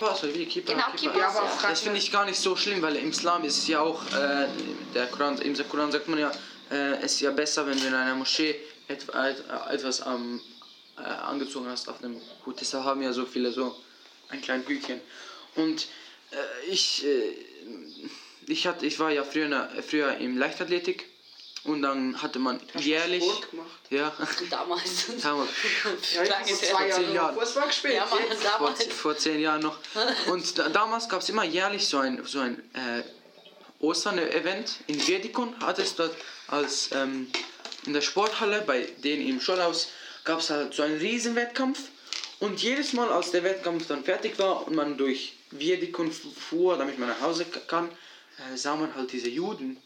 [0.00, 1.12] Also wie Kippa, Genau, Kippa.
[1.12, 3.68] Kippa, Ja, aber Das finde ich gar nicht so schlimm, weil im Islam ist es
[3.68, 4.48] ja auch, äh,
[4.94, 6.32] der Koran, im Koran sagt man ja,
[6.70, 8.56] äh, es ist ja besser, wenn du in einer Moschee
[8.88, 9.06] et,
[9.70, 10.40] etwas am,
[10.98, 12.60] äh, angezogen hast auf einem Hut.
[12.60, 13.76] Deshalb haben ja so viele so
[14.28, 15.00] ein kleines Hütchen.
[15.56, 15.88] Und
[16.30, 17.34] äh, ich, äh,
[18.46, 21.06] ich, hatte, ich war ja früher, früher im Leichtathletik
[21.64, 23.22] und dann hatte man Hast jährlich...
[23.22, 23.68] Sport gemacht?
[23.90, 24.12] Ja,
[24.48, 25.06] Damals.
[25.22, 25.50] damals.
[26.14, 27.36] Ja, vor zehn Jahren.
[27.36, 27.94] War gespielt?
[27.94, 29.76] Ja, Mann, vor, vor zehn Jahren noch.
[30.28, 33.02] Und da, damals gab es immer jährlich so ein, so ein äh,
[33.80, 35.54] Ostern-Event in Wiedikon.
[35.60, 36.16] Hat es dort
[36.50, 37.30] als ähm,
[37.86, 39.88] in der Sporthalle bei denen im Schulhaus
[40.24, 41.80] gab es halt so einen riesen Wettkampf.
[42.40, 46.98] Und jedes Mal, als der Wettkampf dann fertig war und man durch Wiedikon fuhr, damit
[46.98, 49.76] man nach Hause kann, äh, sah man halt diese Juden.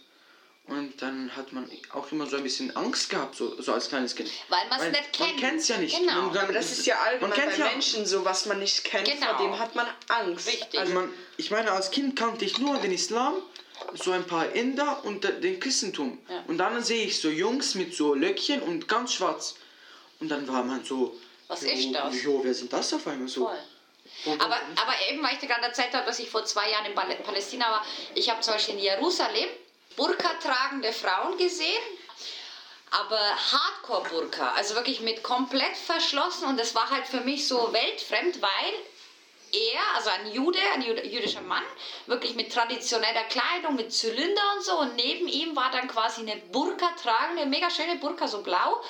[0.67, 4.17] Und dann hat man auch immer so ein bisschen Angst gehabt, so, so als kleines
[4.17, 4.31] Kind.
[4.49, 5.33] Weil man's nicht kennt.
[5.33, 5.99] Man kennt es ja nicht.
[5.99, 6.23] Genau.
[6.23, 8.61] Man, dann, Aber das ist ja allgemein man kennt bei ja, Menschen so, was man
[8.61, 9.37] nicht kennt, Genau.
[9.37, 10.47] vor dem hat man Angst.
[10.47, 10.81] Richtig.
[10.81, 13.35] Also man, ich meine, als Kind kannte ich nur den Islam,
[13.95, 16.19] so ein paar Inder und de- den Christentum.
[16.29, 16.45] Ja.
[16.47, 19.55] Und dann sehe ich so Jungs mit so Löckchen und ganz schwarz.
[20.21, 21.19] Und dann war man so.
[21.49, 22.23] Was jo, ist das?
[22.23, 23.47] Jo, wer sind das auf einmal so?
[23.47, 23.59] Voll.
[24.39, 26.95] Aber, aber eben, weil ich dir gerade erzählt habe, dass ich vor zwei Jahren in
[26.95, 27.85] Pal- Palästina war,
[28.15, 29.49] ich habe zum Beispiel in Jerusalem
[29.97, 31.83] Burka tragende Frauen gesehen,
[32.91, 38.41] aber Hardcore-Burka, also wirklich mit komplett verschlossen und das war halt für mich so weltfremd,
[38.41, 38.73] weil
[39.55, 41.63] er, also ein Jude, ein jüdischer Mann,
[42.07, 46.37] wirklich mit traditioneller Kleidung, mit Zylinder und so und neben ihm war dann quasi eine
[46.37, 48.81] Burka tragende, mega schöne Burka, so blau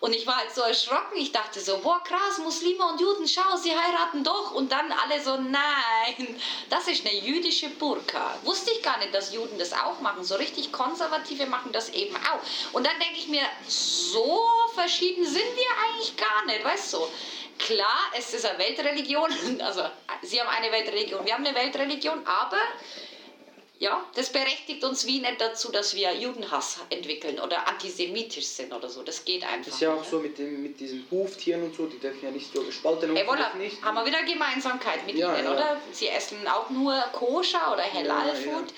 [0.00, 1.16] und ich war halt so erschrocken.
[1.16, 4.52] Ich dachte so, boah, krass, Muslime und Juden, schau, sie heiraten doch.
[4.52, 8.38] Und dann alle so, nein, das ist eine jüdische Burka.
[8.42, 10.22] Wusste ich gar nicht, dass Juden das auch machen.
[10.22, 12.40] So richtig Konservative machen das eben auch.
[12.72, 14.40] Und dann denke ich mir, so
[14.74, 17.08] verschieden sind wir eigentlich gar nicht, weißt du?
[17.58, 19.82] Klar, es ist eine Weltreligion, also
[20.22, 22.58] sie haben eine Weltreligion, wir haben eine Weltreligion, aber
[23.80, 28.88] ja, das berechtigt uns wie nicht dazu, dass wir Judenhass entwickeln oder antisemitisch sind oder
[28.88, 29.04] so.
[29.04, 30.10] Das geht einfach Das ist ja auch nicht.
[30.10, 33.22] so mit, dem, mit diesen Huftieren und so, die dürfen ja nicht so gespalten Ey,
[33.24, 33.80] voilà, nicht.
[33.80, 35.52] haben wir wieder Gemeinsamkeit mit Ja, ihnen, ja.
[35.52, 35.80] oder?
[35.92, 38.66] Sie essen auch nur Koscher oder Halal-Food.
[38.70, 38.74] Ja,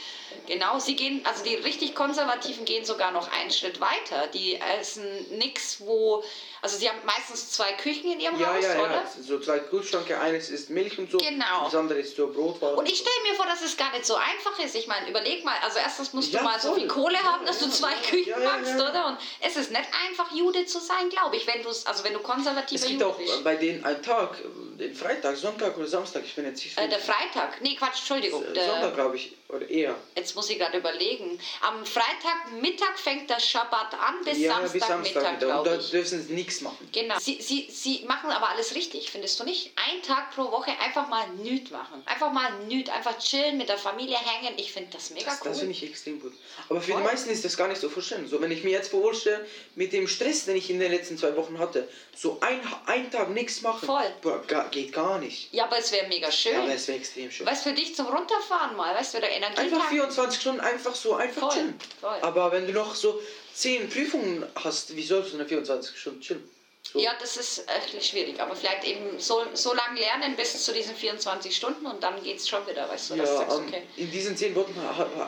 [0.47, 4.27] Genau, sie gehen, also die richtig Konservativen gehen sogar noch einen Schritt weiter.
[4.35, 5.05] Die essen
[5.39, 6.23] nichts, wo,
[6.63, 8.91] also sie haben meistens zwei Küchen in ihrem Ja, Haus, ja, oder?
[8.91, 9.03] ja.
[9.23, 11.19] So zwei Kühlschränke, eines ist Milch und so.
[11.19, 11.65] Genau.
[11.65, 12.79] Das andere ist so Brotwaren.
[12.79, 14.75] Und ich stelle mir vor, dass es gar nicht so einfach ist.
[14.75, 16.79] Ich meine, überleg mal, also erstens musst Ja, du mal so voll.
[16.81, 19.07] viel Kohle haben, dass du zwei Küchen machst, oder?
[19.07, 22.19] Und es ist nicht einfach, Jude zu sein, glaube ich, wenn du also wenn du
[22.21, 23.43] konservativer es gibt Jude auch bist.
[23.45, 24.37] bei denen einen Tag,
[24.79, 28.45] den Freitag, Sonntag oder Samstag, ich bin jetzt nicht Äh, der Freitag, nee, Quatsch, Entschuldigung.
[28.55, 29.95] Der, Sonntag, glaube ich, oder eher.
[30.15, 31.39] Jetzt muss ich gerade überlegen.
[31.63, 35.33] Am Freitagmittag fängt der Schabbat an bis ja, Samstagmittag, Samstag.
[35.33, 35.91] Und da glaube ich.
[35.91, 36.89] dürfen sie nichts machen.
[36.93, 37.17] Genau.
[37.19, 39.73] Sie, sie, sie machen aber alles richtig, findest du nicht?
[39.77, 42.03] Ein Tag pro Woche einfach mal nüt machen.
[42.07, 44.55] Einfach mal nüt, einfach chillen, mit der Familie hängen.
[44.57, 45.49] Ich finde das mega Das, cool.
[45.51, 46.33] das finde ich extrem gut.
[46.69, 47.01] Aber für Voll.
[47.03, 48.27] die meisten ist das gar nicht so vorstellen.
[48.29, 51.37] So, wenn ich mir jetzt vorstelle, mit dem Stress, den ich in den letzten zwei
[51.37, 54.11] Wochen hatte, so ein, ein Tag nichts machen, Voll.
[54.23, 55.53] boah, geht gar nicht.
[55.53, 56.53] ja, aber es wäre mega schön.
[56.53, 57.47] Ja, aber es wäre extrem schön.
[57.47, 59.95] Weißt für dich zum Runterfahren mal, weißt du, wieder Energie Einfach tanken.
[59.95, 61.79] 24 Stunden einfach so, einfach Voll, chillen.
[62.01, 62.19] voll.
[62.23, 63.21] Aber wenn du noch so
[63.55, 66.51] 10 Prüfungen hast, wie sollst du eine 24 Stunden chillen?
[66.93, 66.99] So.
[66.99, 70.97] Ja, das ist echt schwierig, aber vielleicht eben so, so lange lernen bis zu diesen
[70.97, 73.83] 24 Stunden und dann geht's schon wieder, weißt du, dass du Ja, sagst, ähm, okay.
[73.97, 74.75] in diesen 10 Wochen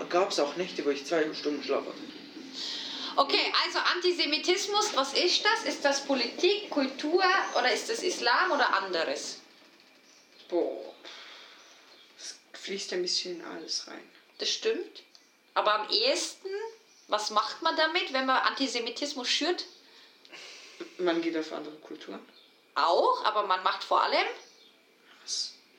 [0.08, 1.94] gab es auch Nächte, wo ich zwei Stunden Schlaf hatte.
[3.14, 5.64] Okay, also Antisemitismus, was ist das?
[5.74, 7.22] Ist das Politik, Kultur
[7.58, 9.38] oder ist das Islam oder anderes?
[10.48, 10.94] Boah.
[12.18, 14.10] Es fließt ein bisschen in alles rein.
[14.38, 15.02] Das stimmt.
[15.52, 16.48] Aber am ehesten,
[17.12, 19.66] was macht man damit, wenn man Antisemitismus schürt?
[20.98, 22.18] Man geht auf andere Kulturen.
[22.74, 24.26] Auch, aber man macht vor allem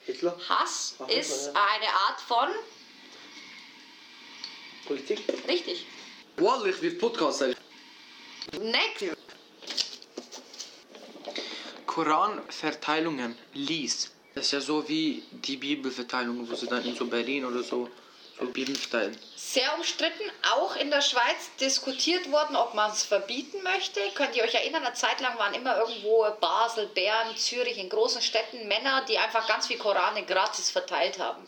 [0.05, 1.53] Hitler, Hass Ach, ist ja.
[1.53, 2.49] eine Art von
[4.85, 5.21] Politik.
[5.47, 5.85] richtig.
[6.37, 7.55] Wallah, ich will Podcast sein.
[8.59, 9.17] Next.
[11.87, 14.11] Koranverteilungen lies.
[14.35, 17.89] Das ist ja so wie die Bibelverteilung, wo sie dann in so Berlin oder so,
[18.53, 19.17] Bibeln verteilen.
[19.35, 23.99] sehr umstritten, auch in der Schweiz diskutiert worden, ob man es verbieten möchte.
[24.15, 28.21] Könnt ihr euch erinnern, eine Zeit lang waren immer irgendwo Basel, Bern, Zürich, in großen
[28.21, 31.45] Städten Männer, die einfach ganz viel Korane gratis verteilt haben.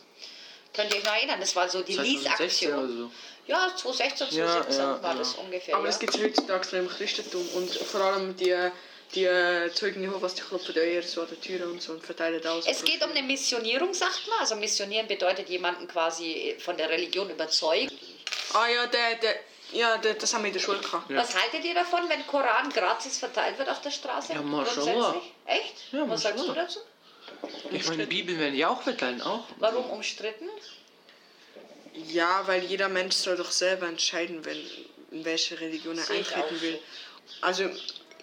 [0.72, 1.40] Könnt ihr euch noch erinnern?
[1.40, 3.12] Das war so die 2016 oder Lease-Aktion.
[3.46, 5.18] Ja, 2016, Ja, 2017 ja, war ja.
[5.18, 5.74] das ungefähr.
[5.74, 5.90] Aber ja.
[5.90, 8.54] das gibt es heutzutage im Christentum und vor allem die,
[9.14, 12.44] die äh, Zeugen Jehovas, die klopfen eher so an der Tür und so und verteilen
[12.46, 12.66] aus.
[12.66, 14.40] Es geht um eine Missionierung, sagt man.
[14.40, 17.90] Also missionieren bedeutet jemanden quasi von der Religion überzeugen.
[18.52, 19.34] Ah ja, der, der,
[19.72, 21.10] ja der, das haben wir in der Schule gehabt.
[21.10, 21.18] Ja.
[21.18, 24.34] Was haltet ihr davon, wenn Koran gratis verteilt wird auf der Straße?
[24.34, 24.92] Ja, Mashallah.
[24.92, 25.32] Grundsätzlich?
[25.46, 25.74] Echt?
[25.92, 26.80] Ja, Was sagst du dazu?
[27.70, 29.44] Ich meine, Bibel werden ja auch verteilen, auch.
[29.58, 30.48] Warum umstritten?
[32.08, 34.58] Ja, weil jeder Mensch soll doch selber entscheiden, wenn,
[35.10, 36.78] in welche Religion er eintreten will.
[37.40, 37.70] Also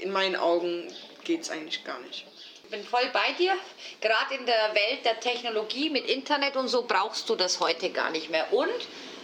[0.03, 2.25] in meinen Augen geht es eigentlich gar nicht.
[2.65, 3.53] Ich bin voll bei dir.
[4.01, 8.09] Gerade in der Welt der Technologie mit Internet und so brauchst du das heute gar
[8.09, 8.51] nicht mehr.
[8.51, 8.69] Und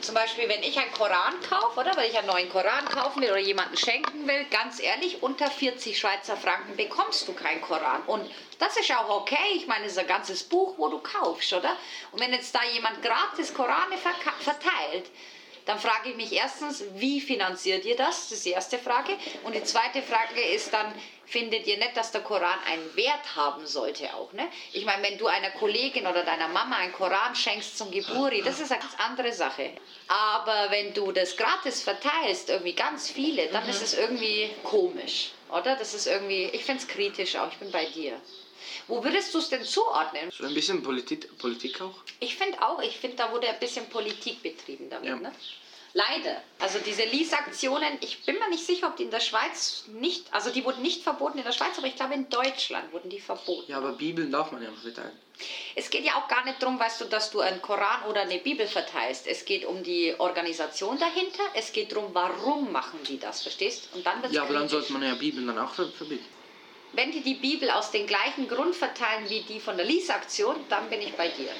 [0.02, 3.32] zum Beispiel, wenn ich einen Koran kaufe, oder wenn ich einen neuen Koran kaufen will
[3.32, 8.04] oder jemanden schenken will, ganz ehrlich, unter 40 Schweizer Franken bekommst du keinen Koran.
[8.08, 9.36] Und das ist auch okay.
[9.56, 11.76] Ich meine, es ist ein ganzes Buch, wo du kaufst, oder?
[12.14, 15.10] Und wenn jetzt da jemand gratis Korane verteilt,
[15.70, 18.30] dann frage ich mich erstens, wie finanziert ihr das?
[18.30, 19.16] Das ist die erste Frage.
[19.44, 20.92] Und die zweite Frage ist dann,
[21.28, 24.34] findet ihr nicht, dass der Koran einen Wert haben sollte auch?
[24.34, 24.48] Ne?
[24.74, 28.60] Ich meine, wenn du einer Kollegin oder deiner Mama einen Koran schenkst zum Geburi, das
[28.60, 29.70] ist eine ganz andere Sache.
[30.08, 35.76] Aber wenn du das gratis verteilst, irgendwie ganz viele, dann ist es irgendwie komisch, oder?
[35.76, 38.20] Das ist irgendwie, ich finde es kritisch auch, ich bin bei dir.
[38.90, 40.32] Wo würdest du es denn zuordnen?
[40.32, 41.94] So ein bisschen Politik, Politik auch.
[42.20, 45.08] Ich finde auch, ich finde, da wurde ein bisschen Politik betrieben damit.
[45.08, 45.16] Ja.
[45.16, 45.32] Ne?
[45.94, 46.42] Leider.
[46.60, 50.50] Also diese Lease-Aktionen, ich bin mir nicht sicher, ob die in der Schweiz nicht, also
[50.52, 53.72] die wurden nicht verboten in der Schweiz, aber ich glaube in Deutschland wurden die verboten.
[53.72, 55.18] Ja, aber Bibeln darf man ja noch verteilen.
[55.76, 58.40] Es geht ja auch gar nicht darum, weißt du, dass du einen Koran oder eine
[58.40, 59.28] Bibel verteilst.
[59.28, 61.44] Es geht um die Organisation dahinter.
[61.54, 63.90] Es geht darum, warum machen die das, verstehst?
[63.94, 66.26] Und dann wird's Ja, aber dann sollte man ja Bibeln dann auch ver verbieten.
[66.94, 70.90] Wenn die die Bibel aus dem gleichen Grund verteilen wie die von der Lease-Aktion, dann
[70.90, 71.52] bin ich bei dir.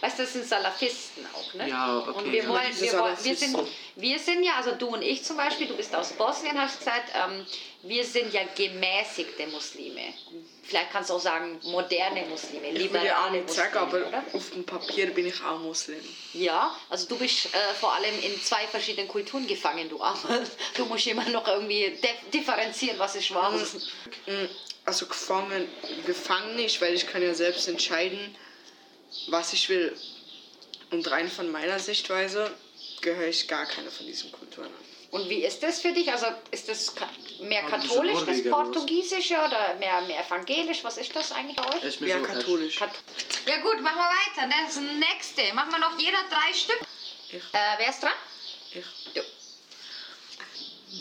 [0.00, 1.68] Weißt du, das sind Salafisten auch, ne?
[1.68, 2.10] Ja, okay.
[2.18, 3.58] Und wir, Ja, wollen, wir, wollen, wir, sind,
[3.96, 7.10] wir sind ja, also du und ich zum Beispiel, du bist aus Bosnien, hast gesagt,
[7.14, 7.44] ähm,
[7.82, 10.14] wir sind ja gemäßigte Muslime.
[10.62, 14.06] Vielleicht kannst du auch sagen, moderne Muslime, Ich will ja auch liberale nicht sagen, aber
[14.06, 14.22] oder?
[14.34, 15.98] auf dem Papier bin ich auch Muslim.
[16.34, 20.42] Ja, also du bist äh, vor allem in zwei verschiedenen Kulturen gefangen, du Armer.
[20.76, 23.50] Du musst immer noch irgendwie dif- differenzieren, was ist wahr.
[23.50, 24.46] Mm,
[24.84, 25.66] Also gefangen,
[26.06, 28.36] gefangen nicht, weil ich kann ja selbst entscheiden,
[29.28, 29.96] was ich will.
[30.90, 32.50] Und rein von meiner Sichtweise
[33.00, 34.72] gehöre ich gar keine von diesen Kulturen an.
[35.10, 36.10] Und wie ist das für dich?
[36.12, 36.92] Also ist das
[37.40, 38.42] mehr katholisch, das?
[38.44, 40.84] Portugiesische oder mehr, mehr evangelisch?
[40.84, 41.82] Was ist das eigentlich bei euch?
[41.82, 42.76] Ist mir Ja, so- katholisch.
[42.76, 42.90] Kat-
[43.46, 44.46] Ja gut, machen wir weiter.
[44.46, 44.54] ne?
[44.66, 45.54] Das nächste.
[45.54, 46.80] Machen wir noch jeder drei Stück.
[47.30, 47.36] Ich.
[47.36, 48.12] Äh, wer ist dran?
[48.72, 48.84] Ich.
[49.14, 49.22] Du.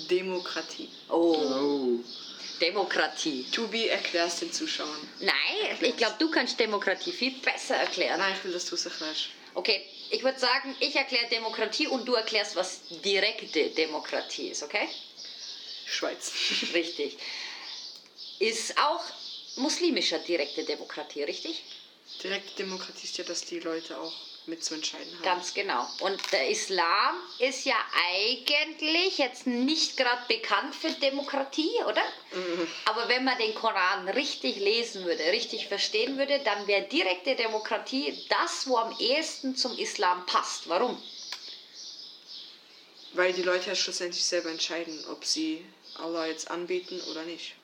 [0.10, 0.90] Demokratie.
[1.10, 2.00] Oh, Oh.
[2.62, 3.46] Demokratie.
[3.52, 5.08] Tubi, erklärst den Zuschauern.
[5.20, 8.20] Nein, ich glaube, du kannst Demokratie viel besser erklären.
[8.20, 9.28] Nein, ich will, dass du es erklärst.
[9.54, 14.88] Okay, ich würde sagen, ich erkläre Demokratie und du erklärst, was direkte Demokratie ist, okay?
[15.86, 16.32] Schweiz.
[16.74, 17.18] Richtig.
[18.40, 19.04] Ist auch
[19.56, 21.64] muslimischer direkte Demokratie, richtig?
[22.24, 24.14] Direkte Demokratie ist ja, dass die Leute auch
[24.48, 25.24] mitzuentscheiden haben.
[25.24, 25.88] Ganz genau.
[26.00, 27.76] Und der Islam ist ja
[28.12, 32.04] eigentlich jetzt nicht gerade bekannt für Demokratie, oder?
[32.86, 38.26] Aber wenn man den Koran richtig lesen würde, richtig verstehen würde, dann wäre direkte Demokratie
[38.30, 40.70] das, wo am ehesten zum Islam passt.
[40.70, 41.02] Warum?
[43.14, 47.56] Weil die Leute ja schlussendlich selber entscheiden, ob sie Allah jetzt anbeten oder nicht.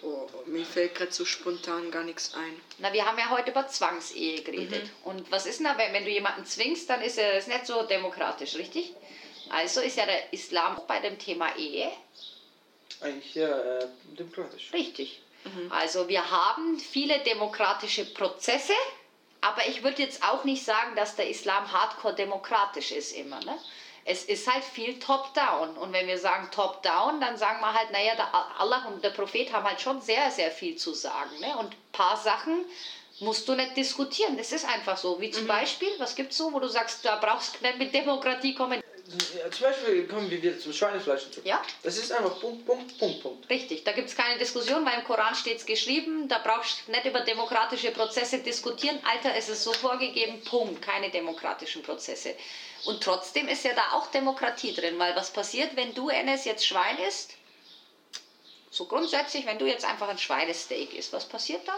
[0.00, 2.60] Boah, mir fällt gerade so spontan gar nichts ein.
[2.78, 4.90] Na, wir haben ja heute über Zwangsehe geredet.
[5.04, 7.66] Und was ist denn da, wenn, wenn du jemanden zwingst, dann ist er das nicht
[7.66, 8.94] so demokratisch, richtig?
[9.50, 11.90] Also ist ja der Islam auch bei dem Thema Ehe
[13.00, 13.86] Eigentlich ja äh,
[14.18, 14.72] demokratisch.
[14.72, 15.22] Richtig.
[15.70, 18.74] Also wir haben viele demokratische Prozesse,
[19.40, 23.40] aber ich würde jetzt auch nicht sagen, dass der Islam hardcore demokratisch ist immer.
[23.40, 23.58] Ne?
[24.10, 25.76] Es ist halt viel top-down.
[25.76, 29.52] Und wenn wir sagen top-down, dann sagen wir halt, naja, der Allah und der Prophet
[29.52, 31.38] haben halt schon sehr, sehr viel zu sagen.
[31.38, 31.56] Ne?
[31.56, 32.64] Und ein paar Sachen
[33.20, 34.36] musst du nicht diskutieren.
[34.36, 35.20] Das ist einfach so.
[35.20, 37.94] Wie zum Beispiel, was gibt es so, wo du sagst, da brauchst du nicht mit
[37.94, 38.82] Demokratie kommen.
[39.10, 41.40] Zum Beispiel kommen wir wieder zum Schweinefleisch und so.
[41.42, 41.60] Ja.
[41.82, 43.50] Das ist einfach Punkt, Punkt, Punkt, Punkt.
[43.50, 46.92] Richtig, da gibt es keine Diskussion, weil im Koran steht es geschrieben, da brauchst du
[46.92, 49.00] nicht über demokratische Prozesse diskutieren.
[49.04, 52.36] Alter, es ist so vorgegeben, Punkt, keine demokratischen Prozesse.
[52.84, 56.64] Und trotzdem ist ja da auch Demokratie drin, weil was passiert, wenn du, Enes, jetzt
[56.64, 57.32] Schwein isst?
[58.70, 61.76] So grundsätzlich, wenn du jetzt einfach ein Schweinesteak isst, was passiert da?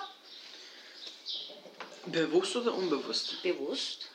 [2.04, 3.42] Bewusst oder unbewusst?
[3.42, 4.10] Bewusst.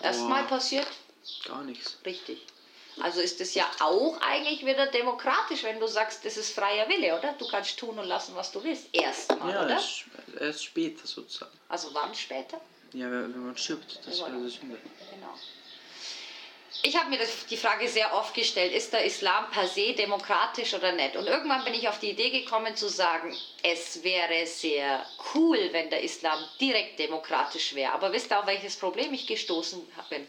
[0.00, 0.86] Erstmal passiert
[1.44, 1.96] Gar nichts.
[2.04, 2.38] Richtig.
[3.00, 7.16] Also ist es ja auch eigentlich wieder demokratisch, wenn du sagst, das ist freier Wille,
[7.16, 7.32] oder?
[7.38, 8.88] Du kannst tun und lassen, was du willst.
[8.92, 9.70] Erstmal, Ja, oder?
[9.70, 10.04] erst,
[10.38, 11.56] erst später sozusagen.
[11.68, 12.60] Also wann später?
[12.92, 14.78] Ja, wenn man stirbt, das wäre das Sünde.
[15.10, 15.34] Genau.
[16.82, 20.72] Ich habe mir das, die Frage sehr oft gestellt, ist der Islam per se demokratisch
[20.72, 21.14] oder nicht?
[21.14, 25.04] Und irgendwann bin ich auf die Idee gekommen zu sagen, es wäre sehr
[25.34, 27.92] cool, wenn der Islam direkt demokratisch wäre.
[27.92, 30.26] Aber wisst ihr, auf welches Problem ich gestoßen bin?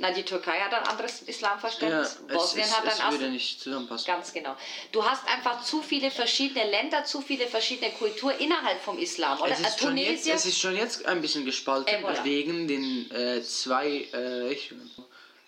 [0.00, 2.20] Na, die Türkei hat ein anderes Ja, Islamverständnis.
[2.28, 3.20] es, Bosnien es, hat ein es anderes.
[3.20, 4.06] würde nicht zusammenpassen.
[4.06, 4.56] Ganz genau.
[4.92, 9.50] Du hast einfach zu viele verschiedene Länder, zu viele verschiedene Kulturen innerhalb vom Islam, oder?
[9.50, 12.22] Es ist, schon jetzt, Tunesien, es ist schon jetzt ein bisschen gespalten Äh, voilà.
[12.24, 14.88] wegen den äh, zwei äh, Richtungen.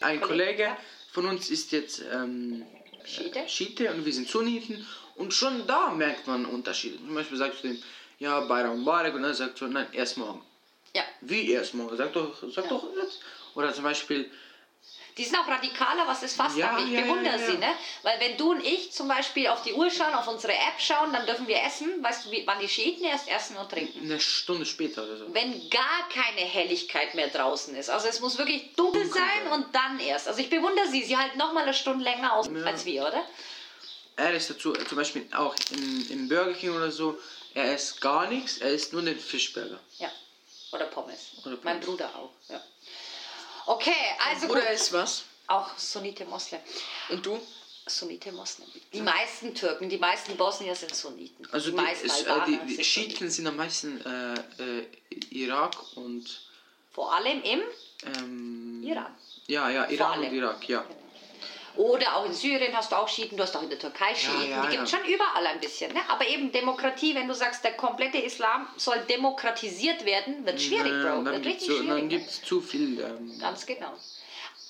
[0.01, 0.77] Ein Kollege, ja.
[1.13, 2.67] von uns ist jetzt ähm,
[3.05, 3.39] Schiite.
[3.41, 4.85] äh, Schiite und wir sind Sunniten
[5.15, 6.97] und schon da merkt man Unterschiede.
[6.97, 7.83] Zum Beispiel sagst du dem,
[8.19, 10.43] ja, Bayram Mubarak und dann sagt so, nein, erst morgen.
[10.95, 11.03] ja.
[11.21, 11.97] Wie erst morgen?
[11.97, 13.21] Sag doch, sag doch jetzt.
[13.55, 14.31] Oder zum Beispiel,
[15.17, 16.87] Die sind auch radikaler, was das Fass Ja, angeht.
[16.87, 17.47] Ich ja, bewundere ja.
[17.47, 17.75] sie, ne?
[18.03, 21.13] Weil wenn du und ich zum Beispiel auf die Uhr schauen, auf unsere App schauen,
[21.13, 22.03] dann dürfen wir essen.
[22.03, 24.01] Weißt du, wann die Schiiten erst essen und trinken?
[24.03, 25.35] eine Stunde später oder so.
[25.35, 27.91] Wenn gar keine Helligkeit mehr draußen ist.
[27.91, 30.29] Also es muss wirklich dunkel Dunkel sein und dann erst.
[30.29, 31.03] Also ich bewundere sie.
[31.03, 33.25] Sie halten noch mal eine Stunde länger aus als wir, oder?
[34.17, 37.19] Er ist dazu, zum Beispiel auch im, im Burger King oder so,
[37.55, 39.81] er isst gar nichts, er isst nur den Fischburger.
[39.99, 40.11] Ja.
[40.73, 41.33] Oder Pommes.
[41.45, 41.87] Oder Mein Pommes.
[41.87, 42.31] Bruder auch.
[42.49, 42.63] Ja.
[43.71, 43.93] Okay,
[44.29, 44.71] also Bruder gut.
[44.73, 45.25] ist was?
[45.47, 46.61] Auch Sunnite Moslem.
[47.09, 47.41] Und du?
[47.87, 48.67] Sunnite Moslem.
[48.93, 51.47] Die meisten Türken, die meisten Bosnier sind Sunniten.
[51.53, 52.85] Also die die, meisten es, äh, Albaner die, sind die.
[52.85, 54.87] Schiiten sind am meisten äh, äh,
[55.31, 56.41] Irak und
[56.93, 57.61] Vor allem im
[58.17, 59.15] ähm, Iran.
[59.47, 60.85] Ja, ja, Iran und Irak, ja.
[61.77, 64.51] Oder auch in Syrien hast du auch Schiiten, du hast auch in der Türkei Schiiten.
[64.51, 64.99] ja, die gibt es ja.
[64.99, 65.93] schon überall ein bisschen.
[65.93, 66.01] Ne?
[66.09, 71.15] Aber eben Demokratie, wenn du sagst, der komplette Islam soll demokratisiert werden, wird schwierig, Naja,
[71.17, 71.25] Bro.
[71.25, 71.89] Dann Wird gibt es richtig so, schwierig.
[71.89, 72.09] dann ne?
[72.09, 73.01] gibt's zu viel.
[73.01, 73.93] Ähm, Ganz genau.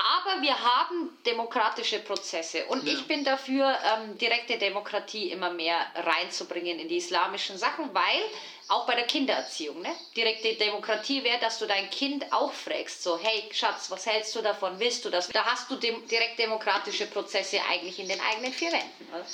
[0.02, 2.92] Aber wir haben demokratische Prozesse und Ja.
[2.94, 8.22] ich bin dafür, ähm, direkte Demokratie immer mehr reinzubringen in die islamischen Sachen, weil
[8.68, 9.94] auch bei der Kindererziehung, ne?
[10.16, 14.40] direkte Demokratie wäre, dass du dein Kind auch fragst, so hey Schatz, was hältst du
[14.42, 15.28] davon, willst du das?
[15.28, 19.08] Da hast du dem, direkt demokratische Prozesse eigentlich in den eigenen vier Wänden.
[19.12, 19.26] Oder?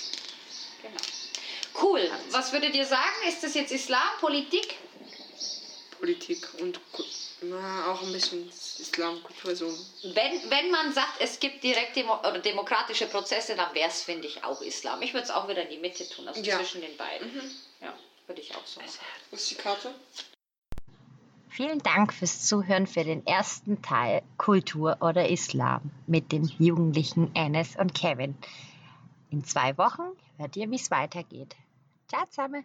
[0.82, 1.00] Genau.
[1.80, 2.10] Cool.
[2.30, 3.28] Was würdet ihr sagen?
[3.28, 4.76] Ist das jetzt Islam, Politik?
[5.98, 6.80] Politik und
[7.42, 9.54] na, auch ein bisschen Islamkultur.
[9.54, 9.66] So.
[9.66, 14.26] Wenn, wenn man sagt, es gibt direkt demo oder demokratische Prozesse, dann wäre es, finde
[14.26, 15.02] ich, auch Islam.
[15.02, 16.56] Ich würde es auch wieder in die Mitte tun, also Ja.
[16.56, 17.30] zwischen den beiden.
[17.80, 17.92] Ja,
[18.26, 18.90] würde ich auch so machen.
[19.30, 19.94] Wo ist die Karte?
[21.50, 27.76] Vielen Dank fürs Zuhören für den ersten Teil Kultur oder Islam mit den Jugendlichen Enes
[27.76, 28.36] und Kevin.
[29.30, 30.02] In zwei Wochen
[30.38, 31.56] hört ihr, wie es weitergeht.
[32.08, 32.64] Ciao zusammen!